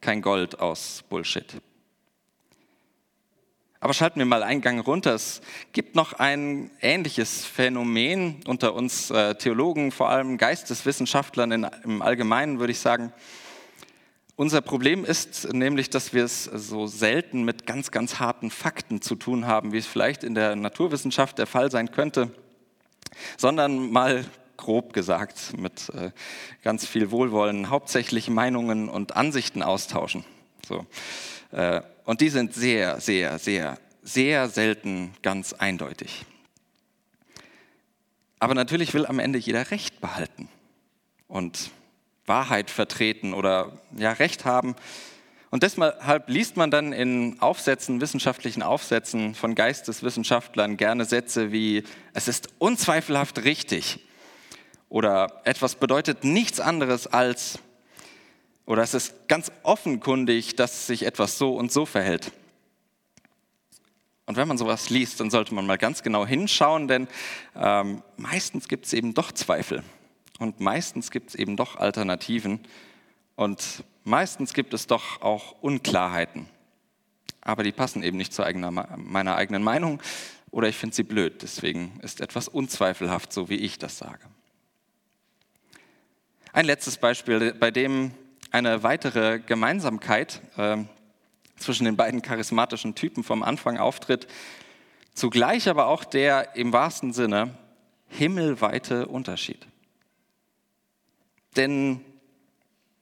kein 0.00 0.22
Gold 0.22 0.60
aus 0.60 1.04
Bullshit. 1.08 1.60
Aber 3.82 3.94
schalten 3.94 4.18
wir 4.18 4.26
mal 4.26 4.42
einen 4.42 4.60
Gang 4.60 4.86
runter. 4.86 5.14
Es 5.14 5.40
gibt 5.72 5.94
noch 5.96 6.12
ein 6.12 6.70
ähnliches 6.82 7.46
Phänomen 7.46 8.42
unter 8.46 8.74
uns 8.74 9.10
äh, 9.10 9.34
Theologen, 9.36 9.90
vor 9.90 10.10
allem 10.10 10.36
Geisteswissenschaftlern 10.36 11.66
im 11.84 12.02
Allgemeinen, 12.02 12.60
würde 12.60 12.72
ich 12.72 12.78
sagen. 12.78 13.10
Unser 14.36 14.60
Problem 14.60 15.06
ist 15.06 15.50
nämlich, 15.54 15.88
dass 15.88 16.12
wir 16.12 16.24
es 16.24 16.44
so 16.44 16.86
selten 16.86 17.42
mit 17.42 17.66
ganz, 17.66 17.90
ganz 17.90 18.20
harten 18.20 18.50
Fakten 18.50 19.00
zu 19.00 19.14
tun 19.14 19.46
haben, 19.46 19.72
wie 19.72 19.78
es 19.78 19.86
vielleicht 19.86 20.24
in 20.24 20.34
der 20.34 20.56
Naturwissenschaft 20.56 21.38
der 21.38 21.46
Fall 21.46 21.70
sein 21.70 21.90
könnte, 21.90 22.30
sondern 23.38 23.90
mal 23.90 24.26
grob 24.58 24.92
gesagt, 24.92 25.56
mit 25.56 25.88
äh, 25.94 26.10
ganz 26.62 26.86
viel 26.86 27.10
Wohlwollen, 27.10 27.70
hauptsächlich 27.70 28.28
Meinungen 28.28 28.90
und 28.90 29.16
Ansichten 29.16 29.62
austauschen. 29.62 30.24
So. 30.70 30.86
Äh, 31.50 31.82
und 32.04 32.20
die 32.20 32.28
sind 32.28 32.54
sehr, 32.54 33.00
sehr, 33.00 33.40
sehr, 33.40 33.76
sehr 34.02 34.48
selten 34.48 35.12
ganz 35.20 35.52
eindeutig. 35.52 36.24
Aber 38.38 38.54
natürlich 38.54 38.94
will 38.94 39.04
am 39.04 39.18
Ende 39.18 39.38
jeder 39.38 39.72
Recht 39.72 40.00
behalten. 40.00 40.48
und 41.26 41.70
Wahrheit 42.26 42.70
vertreten 42.70 43.34
oder 43.34 43.80
ja, 43.96 44.12
Recht 44.12 44.44
haben. 44.44 44.76
Und 45.50 45.64
deshalb 45.64 46.28
liest 46.28 46.56
man 46.56 46.70
dann 46.70 46.92
in 46.92 47.40
Aufsätzen, 47.40 48.00
wissenschaftlichen 48.00 48.62
Aufsätzen 48.62 49.34
von 49.34 49.56
Geisteswissenschaftlern 49.56 50.76
gerne 50.76 51.04
Sätze 51.04 51.50
wie, 51.50 51.82
es 52.14 52.28
ist 52.28 52.48
unzweifelhaft 52.58 53.42
richtig 53.42 53.98
oder 54.88 55.40
etwas 55.44 55.74
bedeutet 55.74 56.22
nichts 56.22 56.60
anderes 56.60 57.08
als, 57.08 57.58
oder 58.70 58.84
es 58.84 58.94
ist 58.94 59.26
ganz 59.26 59.50
offenkundig, 59.64 60.54
dass 60.54 60.86
sich 60.86 61.04
etwas 61.04 61.38
so 61.38 61.56
und 61.56 61.72
so 61.72 61.86
verhält. 61.86 62.30
Und 64.26 64.36
wenn 64.36 64.46
man 64.46 64.58
sowas 64.58 64.90
liest, 64.90 65.18
dann 65.18 65.28
sollte 65.28 65.56
man 65.56 65.66
mal 65.66 65.76
ganz 65.76 66.04
genau 66.04 66.24
hinschauen, 66.24 66.86
denn 66.86 67.08
ähm, 67.56 68.00
meistens 68.16 68.68
gibt 68.68 68.86
es 68.86 68.92
eben 68.92 69.12
doch 69.12 69.32
Zweifel 69.32 69.82
und 70.38 70.60
meistens 70.60 71.10
gibt 71.10 71.30
es 71.30 71.34
eben 71.34 71.56
doch 71.56 71.78
Alternativen. 71.78 72.60
Und 73.34 73.82
meistens 74.04 74.54
gibt 74.54 74.72
es 74.72 74.86
doch 74.86 75.20
auch 75.20 75.60
Unklarheiten. 75.62 76.48
Aber 77.40 77.64
die 77.64 77.72
passen 77.72 78.04
eben 78.04 78.18
nicht 78.18 78.32
zu 78.32 78.44
eigener, 78.44 78.70
meiner 78.70 79.34
eigenen 79.34 79.64
Meinung 79.64 80.00
oder 80.52 80.68
ich 80.68 80.76
finde 80.76 80.94
sie 80.94 81.02
blöd. 81.02 81.42
Deswegen 81.42 81.98
ist 82.02 82.20
etwas 82.20 82.46
unzweifelhaft, 82.46 83.32
so 83.32 83.48
wie 83.48 83.56
ich 83.56 83.78
das 83.78 83.98
sage. 83.98 84.22
Ein 86.52 86.66
letztes 86.66 86.98
Beispiel, 86.98 87.52
bei 87.52 87.72
dem 87.72 88.12
eine 88.50 88.82
weitere 88.82 89.38
Gemeinsamkeit 89.38 90.40
äh, 90.56 90.78
zwischen 91.56 91.84
den 91.84 91.96
beiden 91.96 92.22
charismatischen 92.22 92.94
Typen 92.94 93.24
vom 93.24 93.42
Anfang 93.42 93.78
auftritt, 93.78 94.26
zugleich 95.14 95.68
aber 95.68 95.86
auch 95.86 96.04
der 96.04 96.56
im 96.56 96.72
wahrsten 96.72 97.12
Sinne 97.12 97.56
himmelweite 98.08 99.06
Unterschied. 99.06 99.66
Denn 101.56 102.04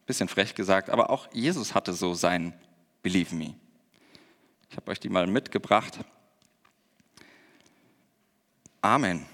Bisschen 0.09 0.28
frech 0.28 0.55
gesagt, 0.55 0.88
aber 0.88 1.11
auch 1.11 1.28
Jesus 1.35 1.75
hatte 1.75 1.93
so 1.93 2.14
sein 2.14 2.55
Believe 3.02 3.35
Me. 3.35 3.55
Ich 4.71 4.76
habe 4.78 4.90
euch 4.90 5.00
die 5.00 5.11
mal 5.11 5.26
mitgebracht. 5.26 5.99
Amen. 8.81 9.26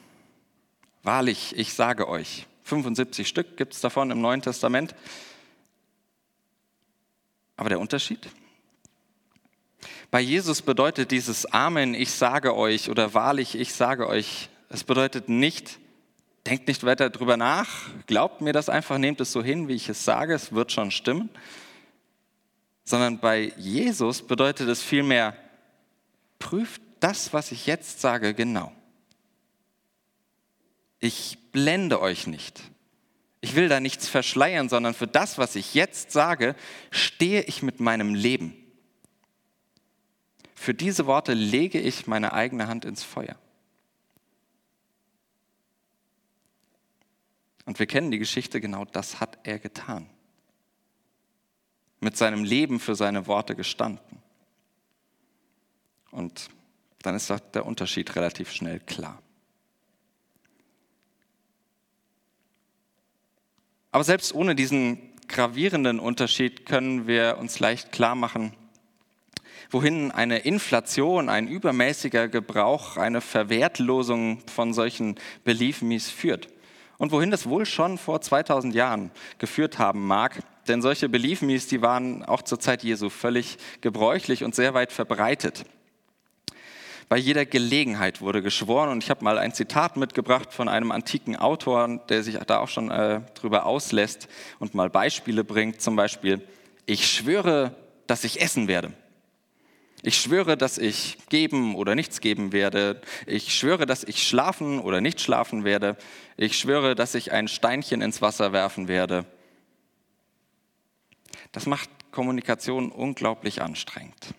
Wahrlich, 1.04 1.56
ich 1.56 1.74
sage 1.74 2.08
euch. 2.08 2.48
75 2.64 3.28
Stück 3.28 3.56
gibt 3.56 3.74
es 3.74 3.82
davon 3.82 4.10
im 4.10 4.20
Neuen 4.20 4.42
Testament. 4.42 4.96
Aber 7.56 7.68
der 7.68 7.80
Unterschied? 7.80 8.28
Bei 10.10 10.20
Jesus 10.20 10.62
bedeutet 10.62 11.10
dieses 11.10 11.46
Amen, 11.46 11.94
ich 11.94 12.10
sage 12.12 12.56
euch 12.56 12.88
oder 12.88 13.14
wahrlich, 13.14 13.54
ich 13.56 13.74
sage 13.74 14.08
euch, 14.08 14.48
es 14.68 14.84
bedeutet 14.84 15.28
nicht, 15.28 15.78
denkt 16.46 16.68
nicht 16.68 16.84
weiter 16.84 17.10
drüber 17.10 17.36
nach, 17.36 17.68
glaubt 18.06 18.40
mir 18.40 18.52
das 18.52 18.68
einfach, 18.68 18.98
nehmt 18.98 19.20
es 19.20 19.32
so 19.32 19.42
hin, 19.42 19.68
wie 19.68 19.74
ich 19.74 19.88
es 19.88 20.04
sage, 20.04 20.34
es 20.34 20.52
wird 20.52 20.72
schon 20.72 20.90
stimmen. 20.90 21.30
Sondern 22.84 23.18
bei 23.18 23.52
Jesus 23.56 24.22
bedeutet 24.22 24.68
es 24.68 24.82
vielmehr, 24.82 25.36
prüft 26.38 26.82
das, 27.00 27.32
was 27.32 27.52
ich 27.52 27.66
jetzt 27.66 28.00
sage, 28.00 28.34
genau. 28.34 28.72
Ich 31.00 31.38
blende 31.52 32.00
euch 32.00 32.26
nicht. 32.26 32.62
Ich 33.44 33.54
will 33.56 33.68
da 33.68 33.78
nichts 33.78 34.08
verschleiern, 34.08 34.70
sondern 34.70 34.94
für 34.94 35.06
das, 35.06 35.36
was 35.36 35.54
ich 35.54 35.74
jetzt 35.74 36.12
sage, 36.12 36.56
stehe 36.90 37.42
ich 37.42 37.62
mit 37.62 37.78
meinem 37.78 38.14
Leben. 38.14 38.56
Für 40.54 40.72
diese 40.72 41.04
Worte 41.04 41.34
lege 41.34 41.78
ich 41.78 42.06
meine 42.06 42.32
eigene 42.32 42.68
Hand 42.68 42.86
ins 42.86 43.04
Feuer. 43.04 43.36
Und 47.66 47.78
wir 47.78 47.84
kennen 47.84 48.10
die 48.10 48.18
Geschichte, 48.18 48.62
genau 48.62 48.86
das 48.86 49.20
hat 49.20 49.38
er 49.42 49.58
getan. 49.58 50.08
Mit 52.00 52.16
seinem 52.16 52.44
Leben 52.44 52.80
für 52.80 52.94
seine 52.94 53.26
Worte 53.26 53.54
gestanden. 53.54 54.22
Und 56.10 56.48
dann 57.02 57.14
ist 57.14 57.30
der 57.52 57.66
Unterschied 57.66 58.16
relativ 58.16 58.50
schnell 58.50 58.80
klar. 58.80 59.20
Aber 63.94 64.02
selbst 64.02 64.34
ohne 64.34 64.56
diesen 64.56 64.98
gravierenden 65.28 66.00
Unterschied 66.00 66.66
können 66.66 67.06
wir 67.06 67.38
uns 67.38 67.60
leicht 67.60 67.92
klar 67.92 68.16
machen, 68.16 68.52
wohin 69.70 70.10
eine 70.10 70.38
Inflation, 70.38 71.28
ein 71.28 71.46
übermäßiger 71.46 72.26
Gebrauch, 72.26 72.96
eine 72.96 73.20
Verwertlosung 73.20 74.42
von 74.52 74.74
solchen 74.74 75.14
Belief 75.44 75.80
Me's 75.80 76.10
führt 76.10 76.48
und 76.98 77.12
wohin 77.12 77.30
das 77.30 77.48
wohl 77.48 77.66
schon 77.66 77.96
vor 77.96 78.20
2000 78.20 78.74
Jahren 78.74 79.12
geführt 79.38 79.78
haben 79.78 80.04
mag. 80.08 80.42
Denn 80.66 80.82
solche 80.82 81.08
Belief 81.08 81.40
Me's, 81.42 81.68
die 81.68 81.80
waren 81.80 82.24
auch 82.24 82.42
zur 82.42 82.58
Zeit 82.58 82.82
Jesu 82.82 83.10
völlig 83.10 83.58
gebräuchlich 83.80 84.42
und 84.42 84.56
sehr 84.56 84.74
weit 84.74 84.90
verbreitet. 84.90 85.66
Bei 87.08 87.16
jeder 87.16 87.44
Gelegenheit 87.44 88.20
wurde 88.20 88.42
geschworen 88.42 88.88
und 88.88 89.04
ich 89.04 89.10
habe 89.10 89.24
mal 89.24 89.38
ein 89.38 89.52
Zitat 89.52 89.96
mitgebracht 89.96 90.52
von 90.52 90.68
einem 90.68 90.90
antiken 90.90 91.36
Autor, 91.36 92.00
der 92.08 92.22
sich 92.22 92.38
da 92.46 92.58
auch 92.58 92.68
schon 92.68 92.90
äh, 92.90 93.20
drüber 93.34 93.66
auslässt 93.66 94.28
und 94.58 94.74
mal 94.74 94.90
Beispiele 94.90 95.44
bringt. 95.44 95.80
Zum 95.80 95.96
Beispiel, 95.96 96.40
ich 96.86 97.06
schwöre, 97.06 97.74
dass 98.06 98.24
ich 98.24 98.40
essen 98.40 98.68
werde. 98.68 98.92
Ich 100.02 100.20
schwöre, 100.20 100.58
dass 100.58 100.76
ich 100.76 101.16
geben 101.30 101.74
oder 101.76 101.94
nichts 101.94 102.20
geben 102.20 102.52
werde. 102.52 103.00
Ich 103.26 103.54
schwöre, 103.54 103.86
dass 103.86 104.04
ich 104.04 104.26
schlafen 104.26 104.78
oder 104.78 105.00
nicht 105.00 105.20
schlafen 105.20 105.64
werde. 105.64 105.96
Ich 106.36 106.58
schwöre, 106.58 106.94
dass 106.94 107.14
ich 107.14 107.32
ein 107.32 107.48
Steinchen 107.48 108.02
ins 108.02 108.20
Wasser 108.20 108.52
werfen 108.52 108.86
werde. 108.86 109.24
Das 111.52 111.64
macht 111.64 111.88
Kommunikation 112.12 112.92
unglaublich 112.92 113.62
anstrengend. 113.62 114.34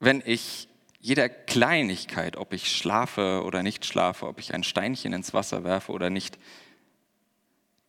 Wenn 0.00 0.22
ich 0.24 0.68
jeder 1.00 1.28
Kleinigkeit, 1.28 2.36
ob 2.36 2.52
ich 2.52 2.70
schlafe 2.70 3.42
oder 3.44 3.62
nicht 3.62 3.84
schlafe, 3.84 4.26
ob 4.26 4.38
ich 4.38 4.54
ein 4.54 4.64
Steinchen 4.64 5.12
ins 5.12 5.32
Wasser 5.32 5.64
werfe 5.64 5.92
oder 5.92 6.10
nicht, 6.10 6.38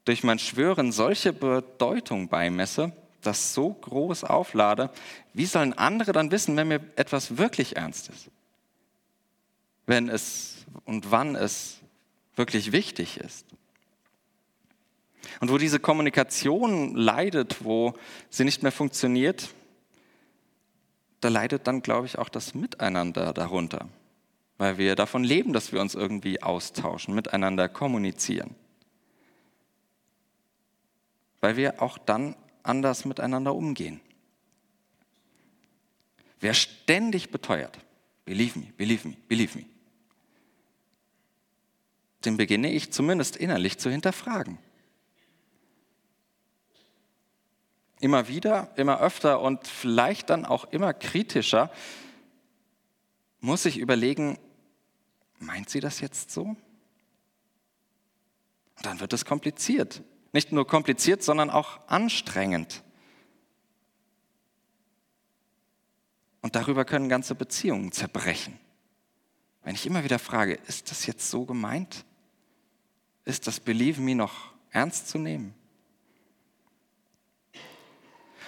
durch 0.05 0.23
mein 0.23 0.39
Schwören 0.39 0.91
solche 0.91 1.33
Bedeutung 1.33 2.29
beimesse, 2.29 2.93
das 3.21 3.53
so 3.53 3.73
groß 3.73 4.23
auflade, 4.23 4.89
wie 5.33 5.45
sollen 5.45 5.73
andere 5.73 6.11
dann 6.13 6.31
wissen, 6.31 6.55
wenn 6.55 6.69
mir 6.69 6.81
etwas 6.95 7.37
wirklich 7.37 7.75
ernst 7.75 8.09
ist? 8.09 8.29
Wenn 9.85 10.09
es 10.09 10.65
und 10.85 11.11
wann 11.11 11.35
es 11.35 11.79
wirklich 12.35 12.71
wichtig 12.71 13.17
ist? 13.17 13.45
Und 15.41 15.51
wo 15.51 15.57
diese 15.57 15.79
Kommunikation 15.79 16.95
leidet, 16.95 17.63
wo 17.63 17.93
sie 18.29 18.45
nicht 18.45 18.63
mehr 18.63 18.71
funktioniert, 18.71 19.49
da 21.21 21.29
leidet 21.29 21.67
dann, 21.67 21.81
glaube 21.81 22.07
ich, 22.07 22.17
auch 22.17 22.29
das 22.29 22.53
Miteinander 22.53 23.33
darunter, 23.33 23.89
weil 24.57 24.77
wir 24.77 24.95
davon 24.95 25.23
leben, 25.23 25.53
dass 25.53 25.71
wir 25.71 25.81
uns 25.81 25.95
irgendwie 25.95 26.41
austauschen, 26.41 27.13
miteinander 27.13 27.67
kommunizieren. 27.69 28.55
Weil 31.41 31.55
wir 31.57 31.81
auch 31.81 31.97
dann 31.97 32.35
anders 32.63 33.05
miteinander 33.05 33.55
umgehen. 33.55 34.01
Wer 36.39 36.53
ständig 36.53 37.31
beteuert, 37.31 37.77
believe 38.25 38.57
me, 38.57 38.67
believe 38.77 39.07
me, 39.07 39.15
believe 39.27 39.57
me, 39.57 39.65
den 42.25 42.37
beginne 42.37 42.71
ich 42.71 42.91
zumindest 42.91 43.37
innerlich 43.37 43.77
zu 43.77 43.89
hinterfragen. 43.89 44.57
Immer 47.99 48.27
wieder, 48.27 48.71
immer 48.77 48.99
öfter 49.01 49.41
und 49.41 49.67
vielleicht 49.67 50.29
dann 50.29 50.45
auch 50.45 50.65
immer 50.65 50.93
kritischer 50.93 51.71
muss 53.41 53.65
ich 53.65 53.77
überlegen, 53.77 54.37
meint 55.39 55.69
sie 55.69 55.79
das 55.79 55.99
jetzt 55.99 56.31
so? 56.31 56.43
Und 56.43 56.57
dann 58.83 58.99
wird 58.99 59.13
es 59.13 59.25
kompliziert. 59.25 60.03
Nicht 60.31 60.51
nur 60.51 60.67
kompliziert, 60.67 61.23
sondern 61.23 61.49
auch 61.49 61.79
anstrengend. 61.87 62.83
Und 66.41 66.55
darüber 66.55 66.85
können 66.85 67.09
ganze 67.09 67.35
Beziehungen 67.35 67.91
zerbrechen. 67.91 68.57
Wenn 69.63 69.75
ich 69.75 69.85
immer 69.85 70.03
wieder 70.03 70.19
frage, 70.19 70.53
ist 70.67 70.91
das 70.91 71.05
jetzt 71.05 71.29
so 71.29 71.45
gemeint? 71.45 72.05
Ist 73.25 73.47
das 73.47 73.59
Believe 73.59 74.01
Me 74.01 74.15
noch 74.15 74.53
ernst 74.71 75.09
zu 75.09 75.17
nehmen? 75.17 75.53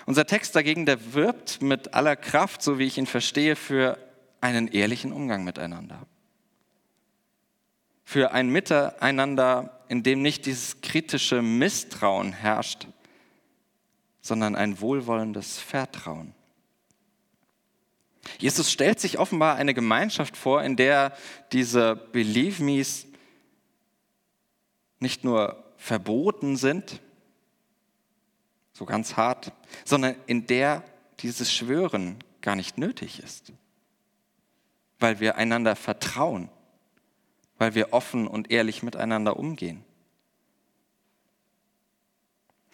Unser 0.05 0.25
Text 0.25 0.55
dagegen, 0.55 0.85
der 0.85 1.13
wirbt 1.13 1.61
mit 1.61 1.93
aller 1.93 2.15
Kraft, 2.15 2.61
so 2.61 2.79
wie 2.79 2.85
ich 2.85 2.97
ihn 2.97 3.07
verstehe, 3.07 3.55
für 3.55 3.97
einen 4.41 4.67
ehrlichen 4.67 5.11
Umgang 5.11 5.43
miteinander 5.43 6.07
für 8.11 8.33
ein 8.33 8.49
Miteinander, 8.49 9.85
in 9.87 10.03
dem 10.03 10.21
nicht 10.21 10.45
dieses 10.45 10.81
kritische 10.81 11.41
Misstrauen 11.41 12.33
herrscht, 12.33 12.89
sondern 14.19 14.57
ein 14.57 14.81
wohlwollendes 14.81 15.59
Vertrauen. 15.59 16.35
Jesus 18.37 18.69
stellt 18.69 18.99
sich 18.99 19.17
offenbar 19.17 19.55
eine 19.55 19.73
Gemeinschaft 19.73 20.35
vor, 20.35 20.61
in 20.61 20.75
der 20.75 21.15
diese 21.53 21.95
Believe 21.95 22.61
Me's 22.61 23.07
nicht 24.99 25.23
nur 25.23 25.63
verboten 25.77 26.57
sind, 26.57 26.99
so 28.81 28.85
ganz 28.87 29.15
hart, 29.15 29.53
sondern 29.85 30.15
in 30.25 30.47
der 30.47 30.83
dieses 31.19 31.53
Schwören 31.53 32.17
gar 32.41 32.55
nicht 32.55 32.79
nötig 32.79 33.21
ist, 33.21 33.53
weil 34.97 35.19
wir 35.19 35.35
einander 35.35 35.75
vertrauen, 35.75 36.49
weil 37.59 37.75
wir 37.75 37.93
offen 37.93 38.25
und 38.25 38.49
ehrlich 38.49 38.81
miteinander 38.81 39.37
umgehen. 39.37 39.85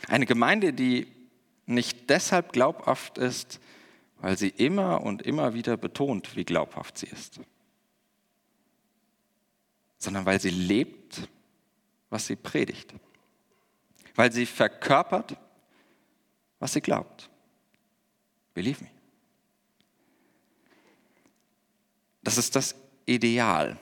Eine 0.08 0.26
Gemeinde, 0.26 0.72
die 0.72 1.08
nicht 1.65 2.10
deshalb 2.10 2.54
glaubhaft 2.54 3.17
ist, 3.17 3.60
weil 4.22 4.38
sie 4.38 4.48
immer 4.48 5.02
und 5.02 5.24
immer 5.24 5.54
wieder 5.54 5.76
betont, 5.76 6.38
wie 6.38 6.46
glaubhaft 6.46 7.00
sie 7.00 7.08
ist, 7.08 7.41
sondern 9.98 10.26
weil 10.26 10.39
sie 10.39 10.52
lebt, 10.52 11.28
was 12.10 12.28
sie 12.28 12.38
predigt, 12.38 12.93
weil 14.15 14.32
sie 14.32 14.46
verkörpert, 14.46 15.38
was 16.60 16.74
sie 16.74 16.82
glaubt. 16.82 17.30
Believe 18.54 18.84
me. 18.84 18.89
Das 22.24 22.38
ist 22.38 22.56
das 22.56 22.76
Ideal 23.06 23.80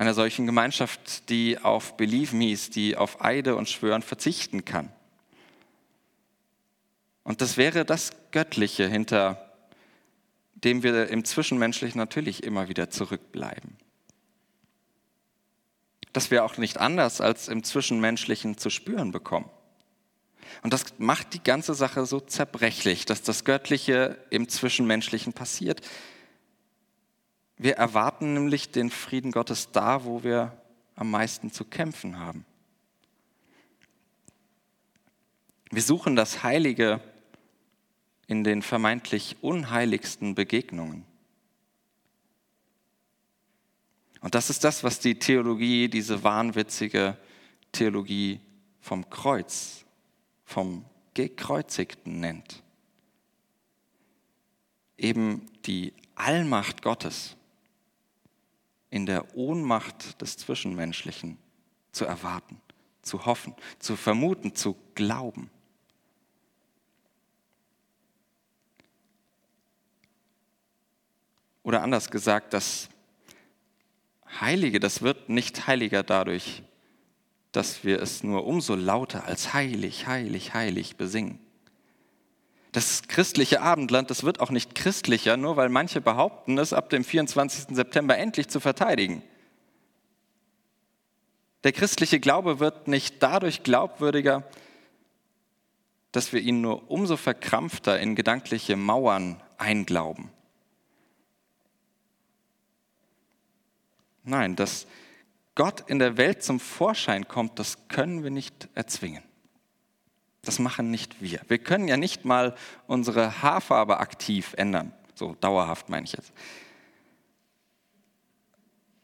einer 0.00 0.14
solchen 0.14 0.46
Gemeinschaft, 0.46 1.28
die 1.28 1.58
auf 1.58 1.98
Believe 1.98 2.34
Me's, 2.34 2.70
die 2.70 2.96
auf 2.96 3.22
Eide 3.22 3.54
und 3.54 3.68
Schwören 3.68 4.00
verzichten 4.00 4.64
kann. 4.64 4.90
Und 7.22 7.42
das 7.42 7.58
wäre 7.58 7.84
das 7.84 8.12
Göttliche, 8.30 8.88
hinter 8.88 9.52
dem 10.54 10.82
wir 10.82 11.08
im 11.08 11.26
Zwischenmenschlichen 11.26 11.98
natürlich 11.98 12.44
immer 12.44 12.70
wieder 12.70 12.88
zurückbleiben. 12.88 13.76
Das 16.14 16.30
wir 16.30 16.46
auch 16.46 16.56
nicht 16.56 16.78
anders 16.78 17.20
als 17.20 17.48
im 17.48 17.62
Zwischenmenschlichen 17.62 18.56
zu 18.56 18.70
spüren 18.70 19.12
bekommen. 19.12 19.50
Und 20.62 20.72
das 20.72 20.84
macht 20.98 21.34
die 21.34 21.42
ganze 21.42 21.74
Sache 21.74 22.06
so 22.06 22.20
zerbrechlich, 22.20 23.04
dass 23.04 23.22
das 23.22 23.44
Göttliche 23.44 24.18
im 24.30 24.48
Zwischenmenschlichen 24.48 25.32
passiert. 25.32 25.80
Wir 27.56 27.76
erwarten 27.76 28.34
nämlich 28.34 28.70
den 28.70 28.90
Frieden 28.90 29.32
Gottes 29.32 29.70
da, 29.72 30.04
wo 30.04 30.22
wir 30.22 30.56
am 30.96 31.10
meisten 31.10 31.52
zu 31.52 31.64
kämpfen 31.64 32.18
haben. 32.18 32.44
Wir 35.70 35.82
suchen 35.82 36.16
das 36.16 36.42
Heilige 36.42 37.00
in 38.26 38.44
den 38.44 38.62
vermeintlich 38.62 39.36
unheiligsten 39.40 40.34
Begegnungen. 40.34 41.04
Und 44.20 44.34
das 44.34 44.50
ist 44.50 44.64
das, 44.64 44.84
was 44.84 44.98
die 44.98 45.18
Theologie, 45.18 45.88
diese 45.88 46.22
wahnwitzige 46.22 47.16
Theologie 47.72 48.40
vom 48.80 49.08
Kreuz 49.10 49.84
vom 50.50 50.84
Gekreuzigten 51.14 52.18
nennt. 52.18 52.62
Eben 54.98 55.46
die 55.64 55.94
Allmacht 56.16 56.82
Gottes 56.82 57.36
in 58.90 59.06
der 59.06 59.36
Ohnmacht 59.36 60.20
des 60.20 60.36
Zwischenmenschlichen 60.36 61.38
zu 61.92 62.04
erwarten, 62.04 62.60
zu 63.02 63.26
hoffen, 63.26 63.54
zu 63.78 63.94
vermuten, 63.94 64.56
zu 64.56 64.76
glauben. 64.96 65.50
Oder 71.62 71.82
anders 71.82 72.10
gesagt, 72.10 72.52
das 72.54 72.88
Heilige, 74.40 74.80
das 74.80 75.02
wird 75.02 75.28
nicht 75.28 75.68
heiliger 75.68 76.02
dadurch, 76.02 76.64
dass 77.52 77.84
wir 77.84 78.00
es 78.00 78.22
nur 78.22 78.46
umso 78.46 78.74
lauter 78.74 79.24
als 79.24 79.52
heilig, 79.52 80.06
heilig, 80.06 80.54
heilig 80.54 80.96
besingen. 80.96 81.38
Das 82.72 83.02
christliche 83.08 83.62
Abendland, 83.62 84.10
das 84.10 84.22
wird 84.22 84.38
auch 84.40 84.50
nicht 84.50 84.76
christlicher, 84.76 85.36
nur 85.36 85.56
weil 85.56 85.68
manche 85.68 86.00
behaupten, 86.00 86.56
es 86.58 86.72
ab 86.72 86.88
dem 86.90 87.02
24. 87.02 87.74
September 87.74 88.16
endlich 88.16 88.48
zu 88.48 88.60
verteidigen. 88.60 89.22
Der 91.64 91.72
christliche 91.72 92.20
Glaube 92.20 92.60
wird 92.60 92.86
nicht 92.86 93.16
dadurch 93.22 93.64
glaubwürdiger, 93.64 94.44
dass 96.12 96.32
wir 96.32 96.40
ihn 96.40 96.60
nur 96.60 96.90
umso 96.90 97.16
verkrampfter 97.16 97.98
in 98.00 98.14
gedankliche 98.14 98.76
Mauern 98.76 99.40
einglauben. 99.58 100.30
Nein, 104.22 104.54
das 104.56 104.86
Gott 105.54 105.88
in 105.88 105.98
der 105.98 106.16
Welt 106.16 106.42
zum 106.42 106.60
Vorschein 106.60 107.28
kommt, 107.28 107.58
das 107.58 107.88
können 107.88 108.22
wir 108.22 108.30
nicht 108.30 108.68
erzwingen. 108.74 109.22
Das 110.42 110.58
machen 110.58 110.90
nicht 110.90 111.20
wir. 111.20 111.40
Wir 111.48 111.58
können 111.58 111.86
ja 111.86 111.96
nicht 111.96 112.24
mal 112.24 112.54
unsere 112.86 113.42
Haarfarbe 113.42 113.98
aktiv 113.98 114.54
ändern. 114.56 114.92
So 115.14 115.34
dauerhaft 115.34 115.88
meine 115.90 116.04
ich 116.04 116.12
jetzt. 116.12 116.32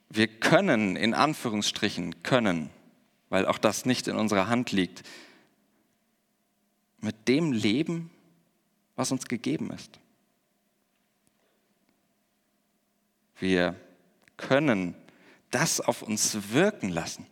Wir 0.09 0.29
können 0.29 0.97
in 0.97 1.13
Anführungsstrichen 1.13 2.23
können, 2.23 2.71
weil 3.29 3.45
auch 3.45 3.59
das 3.59 3.85
nicht 3.85 4.09
in 4.09 4.17
unserer 4.17 4.49
Hand 4.49 4.73
liegt, 4.73 5.03
mit 7.01 7.29
dem 7.29 7.53
leben, 7.53 8.11
was 8.95 9.13
uns 9.13 9.27
gegeben 9.27 9.71
ist. 9.71 10.01
Wir 13.39 13.77
können 14.39 14.95
das 15.51 15.81
auf 15.81 16.03
uns 16.03 16.53
wirken 16.53 16.89
lassen, 16.89 17.27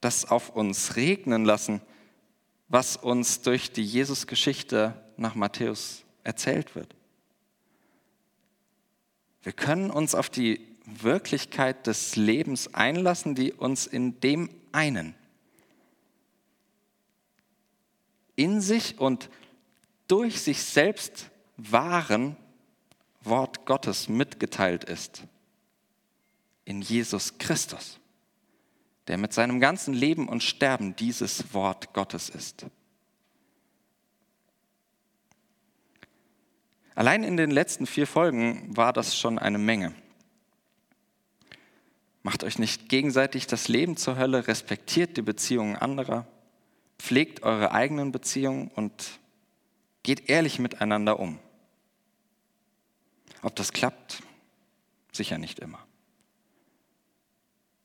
das 0.00 0.24
auf 0.24 0.50
uns 0.50 0.96
regnen 0.96 1.44
lassen, 1.44 1.80
was 2.68 2.96
uns 2.96 3.40
durch 3.42 3.72
die 3.72 3.84
Jesus-Geschichte 3.84 5.00
nach 5.16 5.34
Matthäus 5.34 6.04
erzählt 6.24 6.74
wird. 6.74 6.94
Wir 9.42 9.52
können 9.52 9.90
uns 9.90 10.14
auf 10.14 10.28
die 10.28 10.66
Wirklichkeit 10.84 11.86
des 11.86 12.16
Lebens 12.16 12.74
einlassen, 12.74 13.34
die 13.34 13.52
uns 13.52 13.86
in 13.86 14.20
dem 14.20 14.50
einen, 14.72 15.14
in 18.36 18.60
sich 18.60 18.98
und 18.98 19.30
durch 20.06 20.40
sich 20.40 20.62
selbst 20.62 21.30
wahren 21.56 22.36
Wort 23.22 23.66
Gottes 23.66 24.08
mitgeteilt 24.08 24.84
ist 24.84 25.24
in 26.68 26.82
Jesus 26.82 27.38
Christus, 27.38 27.98
der 29.06 29.16
mit 29.16 29.32
seinem 29.32 29.58
ganzen 29.58 29.94
Leben 29.94 30.28
und 30.28 30.42
Sterben 30.42 30.94
dieses 30.96 31.54
Wort 31.54 31.94
Gottes 31.94 32.28
ist. 32.28 32.66
Allein 36.94 37.24
in 37.24 37.38
den 37.38 37.50
letzten 37.50 37.86
vier 37.86 38.06
Folgen 38.06 38.76
war 38.76 38.92
das 38.92 39.16
schon 39.16 39.38
eine 39.38 39.56
Menge. 39.56 39.94
Macht 42.22 42.44
euch 42.44 42.58
nicht 42.58 42.90
gegenseitig 42.90 43.46
das 43.46 43.68
Leben 43.68 43.96
zur 43.96 44.18
Hölle, 44.18 44.46
respektiert 44.46 45.16
die 45.16 45.22
Beziehungen 45.22 45.74
anderer, 45.74 46.26
pflegt 46.98 47.44
eure 47.44 47.72
eigenen 47.72 48.12
Beziehungen 48.12 48.68
und 48.74 49.20
geht 50.02 50.28
ehrlich 50.28 50.58
miteinander 50.58 51.18
um. 51.18 51.38
Ob 53.40 53.56
das 53.56 53.72
klappt? 53.72 54.22
Sicher 55.12 55.38
nicht 55.38 55.60
immer. 55.60 55.87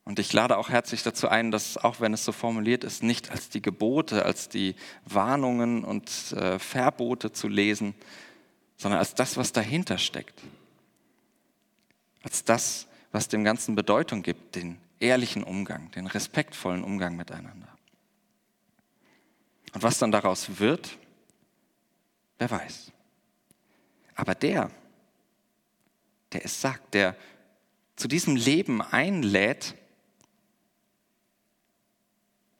Und 0.06 0.20
ich 0.20 0.34
lade 0.34 0.58
auch 0.58 0.70
herzlich 0.70 1.02
dazu 1.04 1.30
ein, 1.30 1.52
dass 1.52 1.78
auch 1.78 2.02
wenn 2.02 2.14
es 2.14 2.26
so 2.26 2.34
formuliert 2.34 2.84
ist, 2.84 3.04
nicht 3.04 3.32
als 3.32 3.50
die 3.50 3.62
Gebote, 3.62 4.26
als 4.26 4.50
die 4.50 4.76
Warnungen 5.06 5.86
und 5.86 6.34
äh, 6.34 6.60
Verbote 6.60 7.32
zu 7.32 7.48
lesen, 7.48 7.96
sondern 8.76 9.00
als 9.00 9.16
das, 9.16 9.38
was 9.38 9.54
dahinter 9.54 9.98
steckt. 9.98 10.42
Als 12.22 12.44
das, 12.44 12.88
was 13.12 13.30
dem 13.30 13.44
Ganzen 13.44 13.76
Bedeutung 13.76 14.24
gibt, 14.24 14.56
den 14.56 14.78
ehrlichen 15.00 15.44
Umgang, 15.44 15.90
den 15.92 16.08
respektvollen 16.08 16.84
Umgang 16.84 17.16
miteinander. 17.16 17.70
Und 19.74 19.84
was 19.84 20.00
dann 20.00 20.12
daraus 20.12 20.60
wird, 20.60 20.98
wer 22.40 22.52
weiß. 22.52 22.92
Aber 24.16 24.36
der, 24.36 24.70
der 26.34 26.46
es 26.46 26.60
sagt, 26.60 26.94
der 26.94 27.16
zu 27.96 28.08
diesem 28.08 28.36
Leben 28.36 28.82
einlädt, 28.82 29.76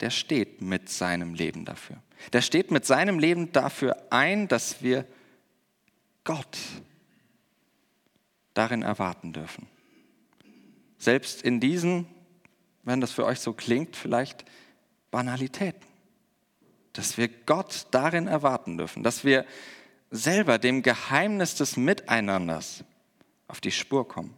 der 0.04 0.10
steht 0.10 0.62
mit 0.62 0.90
seinem 0.90 1.34
Leben 1.34 1.64
dafür. 1.64 1.96
Der 2.34 2.42
steht 2.42 2.72
mit 2.72 2.86
seinem 2.86 3.20
Leben 3.20 3.54
dafür 3.54 3.96
ein, 4.10 4.50
dass 4.50 4.84
wir 4.84 5.08
Gott 6.26 6.58
darin 8.54 8.82
erwarten 8.82 9.32
dürfen. 9.32 9.66
Selbst 10.98 11.42
in 11.42 11.62
diesen, 11.62 12.06
wenn 12.84 13.00
das 13.00 13.14
für 13.14 13.26
euch 13.26 13.40
so 13.40 13.54
klingt, 13.54 13.96
vielleicht 13.96 14.44
Banalitäten. 15.10 15.88
Dass 16.92 17.16
wir 17.18 17.30
Gott 17.30 17.88
darin 17.92 18.28
erwarten 18.28 18.78
dürfen, 18.78 19.04
dass 19.04 19.24
wir 19.24 19.46
selber 20.12 20.58
dem 20.58 20.84
Geheimnis 20.84 21.56
des 21.56 21.78
Miteinanders 21.78 22.84
auf 23.48 23.62
die 23.62 23.72
Spur 23.72 24.06
kommen. 24.06 24.38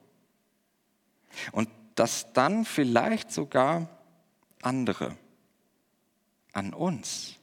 Und 1.51 1.69
dass 1.95 2.33
dann 2.33 2.65
vielleicht 2.65 3.31
sogar 3.31 3.89
andere 4.61 5.17
an 6.55 6.73
uns 6.73 7.35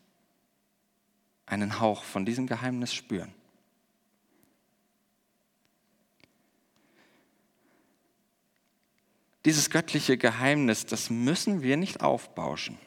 einen 1.44 1.80
Hauch 1.80 2.02
von 2.02 2.24
diesem 2.24 2.46
Geheimnis 2.46 2.94
spüren. 2.94 3.32
Dieses 9.44 9.70
göttliche 9.70 10.16
Geheimnis, 10.16 10.86
das 10.86 11.10
müssen 11.10 11.62
wir 11.62 11.76
nicht 11.76 12.00
aufbauschen 12.00 12.78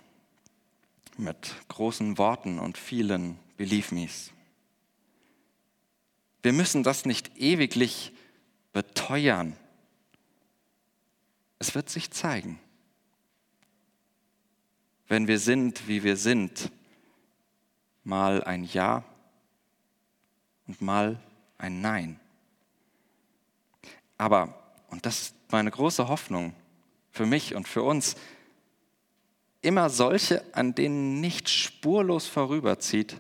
mit 1.18 1.56
großen 1.68 2.18
Worten 2.18 2.60
und 2.60 2.78
vielen 2.78 3.38
Believe 3.58 3.94
me's. 3.94 4.32
Wir 6.42 6.54
müssen 6.54 6.84
das 6.84 7.06
nicht 7.06 7.38
ewiglich 7.38 8.14
beteuern. 8.74 9.58
Es 11.60 11.76
wird 11.76 11.90
sich 11.90 12.12
zeigen. 12.12 12.60
Wenn 15.08 15.28
wir 15.28 15.40
sind, 15.40 15.88
wie 15.88 16.04
wir 16.04 16.18
sind, 16.18 16.72
mal 18.04 18.44
ein 18.44 18.64
Ja 18.64 19.04
und 20.68 20.82
mal 20.82 21.20
ein 21.58 21.82
Nein. 21.82 22.20
Aber, 24.18 24.62
und 24.90 25.06
das 25.06 25.22
ist 25.22 25.36
meine 25.52 25.72
große 25.72 26.08
Hoffnung 26.08 26.54
für 27.12 27.26
mich 27.26 27.56
und 27.56 27.68
für 27.68 27.84
uns, 27.84 28.16
immer 29.62 29.90
solche, 29.90 30.44
an 30.54 30.76
denen 30.76 31.20
nicht 31.22 31.50
spurlos 31.50 32.28
vorüberzieht, 32.28 33.20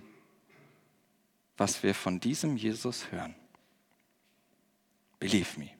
was 1.57 1.81
wir 1.81 1.95
von 1.95 2.19
diesem 2.19 2.57
Jesus 2.57 3.11
hören. 3.11 3.35
Believe 5.19 5.59
me. 5.59 5.74